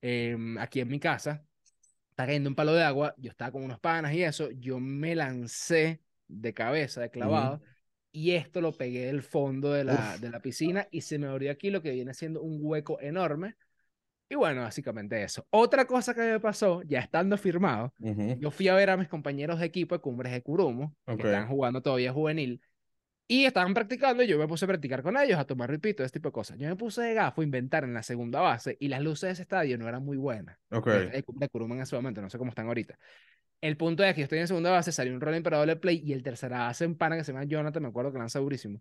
em, 0.00 0.56
aquí 0.58 0.78
en 0.78 0.86
mi 0.86 1.00
casa. 1.00 1.44
Está 2.10 2.26
cayendo 2.26 2.48
un 2.48 2.54
palo 2.54 2.74
de 2.74 2.84
agua, 2.84 3.12
yo 3.18 3.28
estaba 3.28 3.50
con 3.50 3.64
unos 3.64 3.80
panas 3.80 4.14
y 4.14 4.22
eso, 4.22 4.52
yo 4.52 4.78
me 4.78 5.16
lancé 5.16 6.00
de 6.28 6.54
cabeza, 6.54 7.00
de 7.00 7.10
clavado, 7.10 7.60
y 8.12 8.30
esto 8.30 8.60
lo 8.60 8.70
pegué 8.70 9.06
del 9.06 9.24
fondo 9.24 9.72
de 9.72 9.82
la, 9.82 10.12
Uf. 10.14 10.20
de 10.20 10.30
la 10.30 10.38
piscina 10.38 10.86
y 10.92 11.00
se 11.00 11.18
me 11.18 11.26
abrió 11.26 11.50
aquí 11.50 11.70
lo 11.70 11.82
que 11.82 11.90
viene 11.90 12.14
siendo 12.14 12.40
un 12.40 12.60
hueco 12.60 13.00
enorme. 13.00 13.56
Y 14.28 14.34
bueno, 14.34 14.62
básicamente 14.62 15.22
eso. 15.22 15.46
Otra 15.50 15.86
cosa 15.86 16.14
que 16.14 16.20
me 16.20 16.40
pasó, 16.40 16.82
ya 16.82 17.00
estando 17.00 17.36
firmado, 17.38 17.94
Ujú. 18.00 18.36
yo 18.40 18.50
fui 18.50 18.68
a 18.68 18.74
ver 18.74 18.90
a 18.90 18.96
mis 18.96 19.08
compañeros 19.08 19.60
de 19.60 19.66
equipo 19.66 19.94
de 19.94 20.00
Cumbres 20.00 20.32
de 20.32 20.42
Curumo, 20.42 20.96
Ok. 21.06 21.18
que 21.18 21.22
estaban 21.24 21.48
jugando 21.48 21.80
todavía 21.80 22.12
juvenil, 22.12 22.60
y 23.28 23.44
estaban 23.44 23.74
practicando, 23.74 24.22
y 24.22 24.26
yo 24.26 24.38
me 24.38 24.46
puse 24.46 24.64
a 24.64 24.68
practicar 24.68 25.02
con 25.02 25.16
ellos, 25.16 25.38
a 25.38 25.44
tomar 25.44 25.70
ripito, 25.70 26.02
ese 26.02 26.12
tipo 26.12 26.28
de 26.28 26.32
cosas. 26.32 26.58
Yo 26.58 26.68
me 26.68 26.76
puse 26.76 27.02
de 27.02 27.14
gafo 27.14 27.40
a 27.40 27.44
inventar 27.44 27.84
en 27.84 27.94
la 27.94 28.02
segunda 28.02 28.40
base, 28.40 28.76
y 28.80 28.88
las 28.88 29.00
luces 29.00 29.28
de 29.28 29.32
ese 29.32 29.42
estadio 29.42 29.78
no 29.78 29.88
eran 29.88 30.04
muy 30.04 30.16
buenas. 30.16 30.58
Ok. 30.70 30.86
De, 30.86 31.24
de 31.24 31.48
Curumo 31.48 31.74
en 31.74 31.80
ese 31.82 31.94
momento, 31.96 32.20
no 32.20 32.30
sé 32.30 32.38
cómo 32.38 32.50
están 32.50 32.66
ahorita. 32.66 32.98
El 33.60 33.76
punto 33.76 34.04
es 34.04 34.14
que 34.14 34.20
yo 34.20 34.24
estoy 34.24 34.38
en 34.40 34.48
segunda 34.48 34.70
base, 34.70 34.92
salió 34.92 35.14
un 35.14 35.20
rolling 35.20 35.42
para 35.42 35.58
doble 35.58 35.76
play, 35.76 36.02
y 36.04 36.12
el 36.12 36.22
tercera 36.22 36.58
base, 36.58 36.86
un 36.86 36.96
pana 36.96 37.16
que 37.16 37.24
se 37.24 37.32
llama 37.32 37.44
Jonathan, 37.44 37.82
me 37.82 37.88
acuerdo 37.88 38.12
que 38.12 38.18
lanza 38.18 38.38
durísimo, 38.38 38.80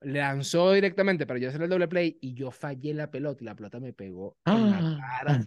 lanzó 0.00 0.72
directamente 0.72 1.26
para 1.26 1.38
yo 1.40 1.48
hacer 1.48 1.62
el 1.62 1.68
doble 1.70 1.88
play, 1.88 2.18
y 2.20 2.34
yo 2.34 2.50
fallé 2.50 2.94
la 2.94 3.10
pelota, 3.10 3.42
y 3.42 3.46
la 3.46 3.54
pelota 3.56 3.80
me 3.80 3.92
pegó 3.92 4.38
en 4.48 4.70
la 4.70 4.86
cara 4.96 5.46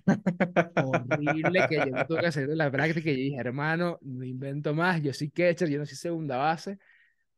horrible 0.73 1.65
que 1.67 1.81
yo 1.83 1.93
me 1.93 2.05
tuve 2.05 2.19
que 2.21 2.27
hacer 2.27 2.47
de 2.47 2.55
la 2.55 2.71
práctica 2.71 3.09
y 3.11 3.13
yo 3.13 3.19
dije, 3.23 3.37
hermano, 3.39 3.97
no 4.01 4.23
invento 4.25 4.73
más, 4.73 5.01
yo 5.01 5.13
soy 5.13 5.29
catcher, 5.31 5.69
yo 5.69 5.79
no 5.79 5.85
soy 5.85 5.97
segunda 5.97 6.37
base. 6.37 6.79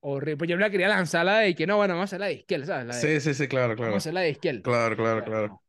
Horrible. 0.01 0.37
Pues 0.37 0.49
yo 0.49 0.55
me 0.57 0.61
la 0.63 0.69
quería 0.71 0.87
lanzar 0.89 1.25
la 1.25 1.39
de 1.39 1.55
que 1.55 1.67
no, 1.67 1.77
bueno, 1.77 1.95
vamos 1.95 2.03
a 2.03 2.09
hacer 2.11 2.19
la 2.21 2.27
de 2.27 2.33
izquierda, 2.35 2.65
¿sabes? 2.67 2.87
La 2.87 2.97
de, 2.97 3.07
Sí, 3.07 3.19
sí, 3.21 3.33
sí, 3.33 3.47
claro, 3.47 3.75
Vamos 3.77 3.95
a 3.95 3.97
claro. 3.97 3.97
hacer 3.97 4.13
la 4.13 4.21
de 4.21 4.29
izquierda. 4.31 4.63
Claro, 4.63 4.95
claro, 4.97 5.23
claro. 5.23 5.49
no. 5.49 5.63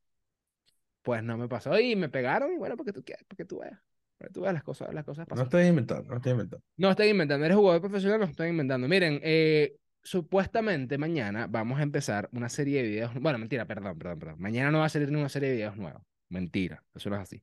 Pues 1.03 1.23
no 1.23 1.37
me 1.39 1.49
pasó 1.49 1.79
y 1.79 1.97
me 1.97 2.09
pegaron 2.11 2.53
y 2.53 2.59
bueno, 2.59 2.77
porque 2.77 2.93
tú 2.93 3.03
quieras, 3.05 3.25
porque 3.29 3.45
tú 3.45 3.61
veas. 3.61 3.81
Porque 4.19 4.33
tú 4.33 4.41
veas 4.43 4.55
las 4.55 4.63
cosas, 4.65 4.93
las 4.93 5.05
cosas 5.05 5.27
No 5.27 5.29
pasan. 5.29 5.45
estoy 5.45 5.67
inventando, 5.67 6.09
no 6.11 6.17
estoy 6.17 6.33
inventando. 6.33 6.65
No 6.77 6.91
estoy 6.91 7.09
inventando, 7.09 7.47
eres 7.47 7.57
jugador 7.57 7.81
profesional, 7.81 8.21
no 8.21 8.27
estoy 8.27 8.49
inventando. 8.51 8.87
Miren, 8.89 9.21
eh, 9.23 9.77
supuestamente 10.07 10.99
mañana 10.99 11.49
vamos 11.49 11.81
a 11.81 11.83
empezar 11.83 12.29
una 12.33 12.49
serie 12.49 12.83
de 12.83 12.89
videos. 12.89 13.13
Bueno, 13.15 13.39
mentira, 13.39 13.67
perdón, 13.67 13.99
perdón, 13.99 14.19
perdón. 14.21 14.37
Mañana 14.39 14.71
no 14.71 14.79
va 14.79 14.87
a 14.87 14.89
salir 14.89 15.11
ninguna 15.11 15.29
serie 15.29 15.49
de 15.49 15.57
videos 15.57 15.77
nuevos. 15.77 16.03
Mentira, 16.29 16.83
eso 16.95 17.11
no 17.11 17.17
es 17.17 17.23
así. 17.23 17.43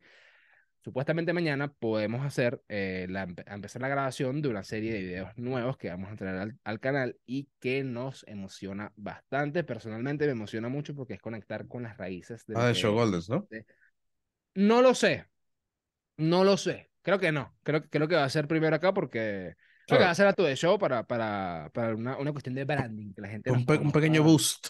Supuestamente 0.82 1.32
mañana 1.34 1.72
podemos 1.72 2.26
hacer, 2.26 2.62
eh, 2.68 3.06
la, 3.10 3.24
empezar 3.48 3.82
la 3.82 3.88
grabación 3.88 4.42
de 4.42 4.50
una 4.50 4.64
serie 4.64 4.94
de 4.94 5.00
videos 5.00 5.38
nuevos 5.38 5.78
que 5.78 5.90
vamos 5.90 6.12
a 6.12 6.16
traer 6.16 6.38
al, 6.38 6.60
al 6.64 6.80
canal 6.80 7.18
y 7.26 7.50
que 7.60 7.84
nos 7.84 8.26
emociona 8.28 8.92
bastante. 8.96 9.64
Personalmente 9.64 10.26
me 10.26 10.32
emociona 10.32 10.70
mucho 10.70 10.96
porque 10.96 11.14
es 11.14 11.22
conectar 11.22 11.68
con 11.68 11.84
las 11.84 11.98
raíces 11.98 12.46
de 12.46 12.56
Ah, 12.58 12.68
de 12.68 12.74
Show 12.74 12.96
¿no? 13.30 13.48
no 14.56 14.82
lo 14.82 14.94
sé. 14.94 15.26
No 16.18 16.44
lo 16.44 16.58
sé. 16.58 16.90
Creo 17.02 17.20
que 17.20 17.32
no. 17.32 17.56
Creo, 17.64 17.90
creo 17.90 18.08
que 18.08 18.16
va 18.16 18.26
a 18.26 18.30
ser 18.30 18.48
primero 18.48 18.76
acá 18.76 18.94
porque 18.94 19.56
Claro. 19.88 20.06
va 20.06 20.12
a 20.12 20.16
ser 20.16 20.28
a 20.28 20.34
tu 20.34 20.44
de 20.44 20.56
show 20.56 20.78
para, 20.80 21.04
para, 21.04 21.70
para 21.74 21.96
una, 21.96 22.18
una 22.18 22.32
cuestión 22.32 22.56
de 22.56 22.66
branding, 22.66 23.14
que 23.14 23.22
la 23.22 23.28
gente 23.28 23.52
Un, 23.52 23.66
pe- 23.66 23.78
un 23.78 23.92
pequeño 23.92 24.24
boost. 24.24 24.68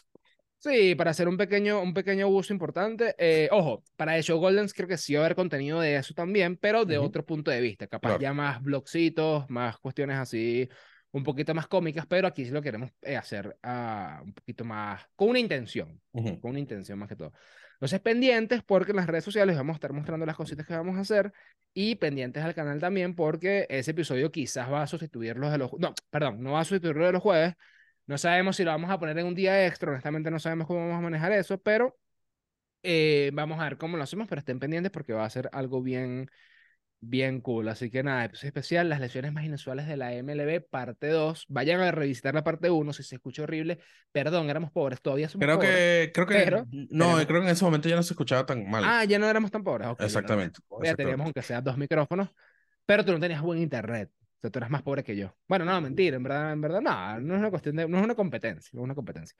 Sí, 0.59 0.95
para 0.95 1.11
hacer 1.11 1.27
un 1.27 1.35
pequeño, 1.35 1.81
un 1.81 1.93
pequeño 1.93 2.29
uso 2.29 2.53
importante. 2.53 3.15
Eh, 3.17 3.49
ojo, 3.51 3.83
para 3.97 4.21
Show 4.21 4.39
Goldens 4.39 4.73
creo 4.73 4.87
que 4.87 4.97
sí 4.97 5.13
va 5.13 5.19
a 5.21 5.25
haber 5.25 5.35
contenido 5.35 5.81
de 5.81 5.97
eso 5.97 6.13
también, 6.13 6.55
pero 6.55 6.85
de 6.85 6.97
Ujú. 6.97 7.07
otro 7.07 7.25
punto 7.25 7.51
de 7.51 7.59
vista. 7.59 7.85
Capaz 7.87 8.09
Claro. 8.11 8.21
ya 8.21 8.33
más 8.33 8.61
blogcitos, 8.63 9.49
más 9.49 9.77
cuestiones 9.77 10.17
así, 10.17 10.69
un 11.11 11.23
poquito 11.23 11.53
más 11.53 11.67
cómicas, 11.67 12.05
pero 12.07 12.27
aquí 12.29 12.45
sí 12.45 12.51
lo 12.51 12.61
queremos 12.61 12.91
eh, 13.01 13.17
hacer 13.17 13.57
ah, 13.61 14.21
un 14.23 14.33
poquito 14.33 14.63
más, 14.63 15.05
con 15.17 15.29
una 15.29 15.39
intención 15.39 16.01
Ujú. 16.13 16.39
con 16.39 16.51
una 16.51 16.59
intención 16.59 16.97
más 16.97 17.09
que 17.09 17.17
todo. 17.17 17.33
Entonces, 17.83 17.99
pendientes 17.99 18.63
porque 18.63 18.91
en 18.91 18.95
las 18.95 19.07
redes 19.07 19.25
sociales 19.25 19.57
vamos 19.57 19.73
a 19.73 19.75
estar 19.75 19.91
mostrando 19.91 20.25
las 20.25 20.37
cositas 20.37 20.65
que 20.65 20.73
vamos 20.73 20.95
a 20.95 21.01
hacer 21.01 21.33
y 21.73 21.95
pendientes 21.95 22.41
al 22.41 22.55
canal 22.55 22.79
también 22.79 23.13
porque 23.13 23.67
ese 23.69 23.91
episodio 23.91 24.31
quizás 24.31 24.71
va 24.71 24.83
a 24.83 24.87
sustituir 24.87 25.35
los 25.35 25.51
de 25.51 25.57
los... 25.57 25.73
No, 25.73 25.93
perdón, 26.09 26.41
no 26.41 26.53
va 26.53 26.61
a 26.61 26.63
sustituir 26.63 26.95
los 26.95 27.07
de 27.07 27.11
los 27.11 27.21
jueves. 27.21 27.55
No 28.05 28.17
sabemos 28.17 28.55
si 28.55 28.63
lo 28.63 28.71
vamos 28.71 28.89
a 28.89 28.97
poner 28.99 29.17
en 29.19 29.25
un 29.25 29.35
día 29.35 29.67
extra, 29.67 29.91
honestamente 29.91 30.31
no 30.31 30.39
sabemos 30.39 30.65
cómo 30.65 30.79
vamos 30.79 30.97
a 30.97 31.01
manejar 31.01 31.33
eso, 31.33 31.57
pero 31.61 31.99
eh, 32.83 33.31
vamos 33.33 33.59
a 33.59 33.65
ver 33.65 33.77
cómo 33.77 33.97
lo 33.97 34.03
hacemos, 34.03 34.29
pero 34.29 34.39
estén 34.39 34.59
pendientes 34.59 34.89
porque 34.89 35.11
va 35.11 35.25
a 35.25 35.29
ser 35.29 35.49
algo 35.51 35.81
bien, 35.81 36.31
bien 37.09 37.41
cool. 37.41 37.67
Así 37.67 37.89
que 37.89 38.03
nada, 38.03 38.25
episodio 38.25 38.47
especial, 38.49 38.89
las 38.89 38.99
lesiones 38.99 39.33
más 39.33 39.43
inusuales 39.45 39.87
de 39.87 39.97
la 39.97 40.13
MLB, 40.13 40.61
parte 40.61 41.07
2. 41.07 41.45
Vayan 41.49 41.81
a 41.81 41.91
revisitar 41.91 42.33
la 42.33 42.43
parte 42.43 42.69
1 42.69 42.93
si 42.93 43.03
se 43.03 43.15
escucha 43.15 43.43
horrible. 43.43 43.79
Perdón, 44.11 44.49
éramos 44.49 44.71
pobres, 44.71 45.01
todavía 45.01 45.29
somos 45.29 45.45
Creo 45.45 45.57
pobres. 45.57 45.71
que, 45.71 46.11
creo 46.13 46.27
que, 46.27 46.35
pero 46.35 46.57
no, 46.71 47.05
tenemos- 47.05 47.25
creo 47.25 47.41
que 47.41 47.47
en 47.47 47.53
ese 47.53 47.65
momento 47.65 47.89
ya 47.89 47.95
no 47.95 48.03
se 48.03 48.13
escuchaba 48.13 48.45
tan 48.45 48.69
mal. 48.69 48.83
Ah, 48.85 49.03
ya 49.05 49.19
no 49.19 49.27
éramos 49.29 49.51
tan 49.51 49.63
pobres. 49.63 49.87
ok, 49.87 49.99
ya 49.99 50.03
no 50.03 50.05
Exactamente, 50.07 50.59
Ya 50.61 50.67
teníamos 50.69 50.83
exactamente. 50.89 51.23
aunque 51.23 51.41
sea 51.41 51.61
dos 51.61 51.77
micrófonos, 51.77 52.29
pero 52.85 53.03
tú 53.05 53.11
no 53.11 53.19
tenías 53.19 53.41
buen 53.41 53.59
internet. 53.59 54.09
O 54.37 54.41
sea, 54.41 54.49
tú 54.51 54.59
eras 54.59 54.69
más 54.69 54.81
pobre 54.81 55.03
que 55.03 55.15
yo. 55.15 55.35
Bueno, 55.47 55.63
no, 55.65 55.79
mentira, 55.81 56.17
en 56.17 56.23
verdad, 56.23 56.51
en 56.51 56.61
verdad, 56.61 56.81
no, 56.81 57.19
no 57.21 57.33
es 57.35 57.39
una 57.39 57.49
cuestión 57.49 57.75
de, 57.77 57.87
no 57.87 57.97
es 57.97 58.03
una 58.03 58.15
competencia, 58.15 58.69
no 58.73 58.81
es 58.81 58.85
una 58.85 58.95
competencia. 58.95 59.35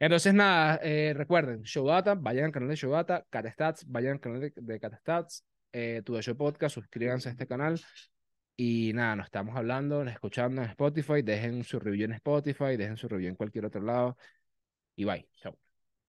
Entonces, 0.00 0.34
nada, 0.34 0.80
eh, 0.82 1.14
recuerden, 1.16 1.62
Showdata, 1.62 2.14
vayan 2.16 2.46
al 2.46 2.52
canal 2.52 2.68
de 2.68 2.74
Showdata, 2.76 3.24
Catstats, 3.30 3.84
vayan 3.86 4.14
al 4.14 4.20
canal 4.20 4.40
de, 4.40 4.52
de 4.56 4.80
Catstats, 4.80 5.44
eh, 5.72 6.02
Tu 6.04 6.14
de 6.14 6.22
Show 6.22 6.36
Podcast, 6.36 6.74
suscríbanse 6.74 7.28
a 7.28 7.32
este 7.32 7.46
canal. 7.46 7.80
Y 8.56 8.92
nada, 8.94 9.16
nos 9.16 9.26
estamos 9.26 9.56
hablando, 9.56 10.04
nos 10.04 10.12
escuchando 10.12 10.62
en 10.62 10.68
Spotify, 10.70 11.22
dejen 11.22 11.64
su 11.64 11.80
review 11.80 12.04
en 12.06 12.12
Spotify, 12.12 12.76
dejen 12.76 12.96
su 12.96 13.08
review 13.08 13.30
en 13.30 13.36
cualquier 13.36 13.64
otro 13.66 13.82
lado. 13.82 14.16
Y 14.96 15.04
bye, 15.04 15.28
chao. 15.36 15.71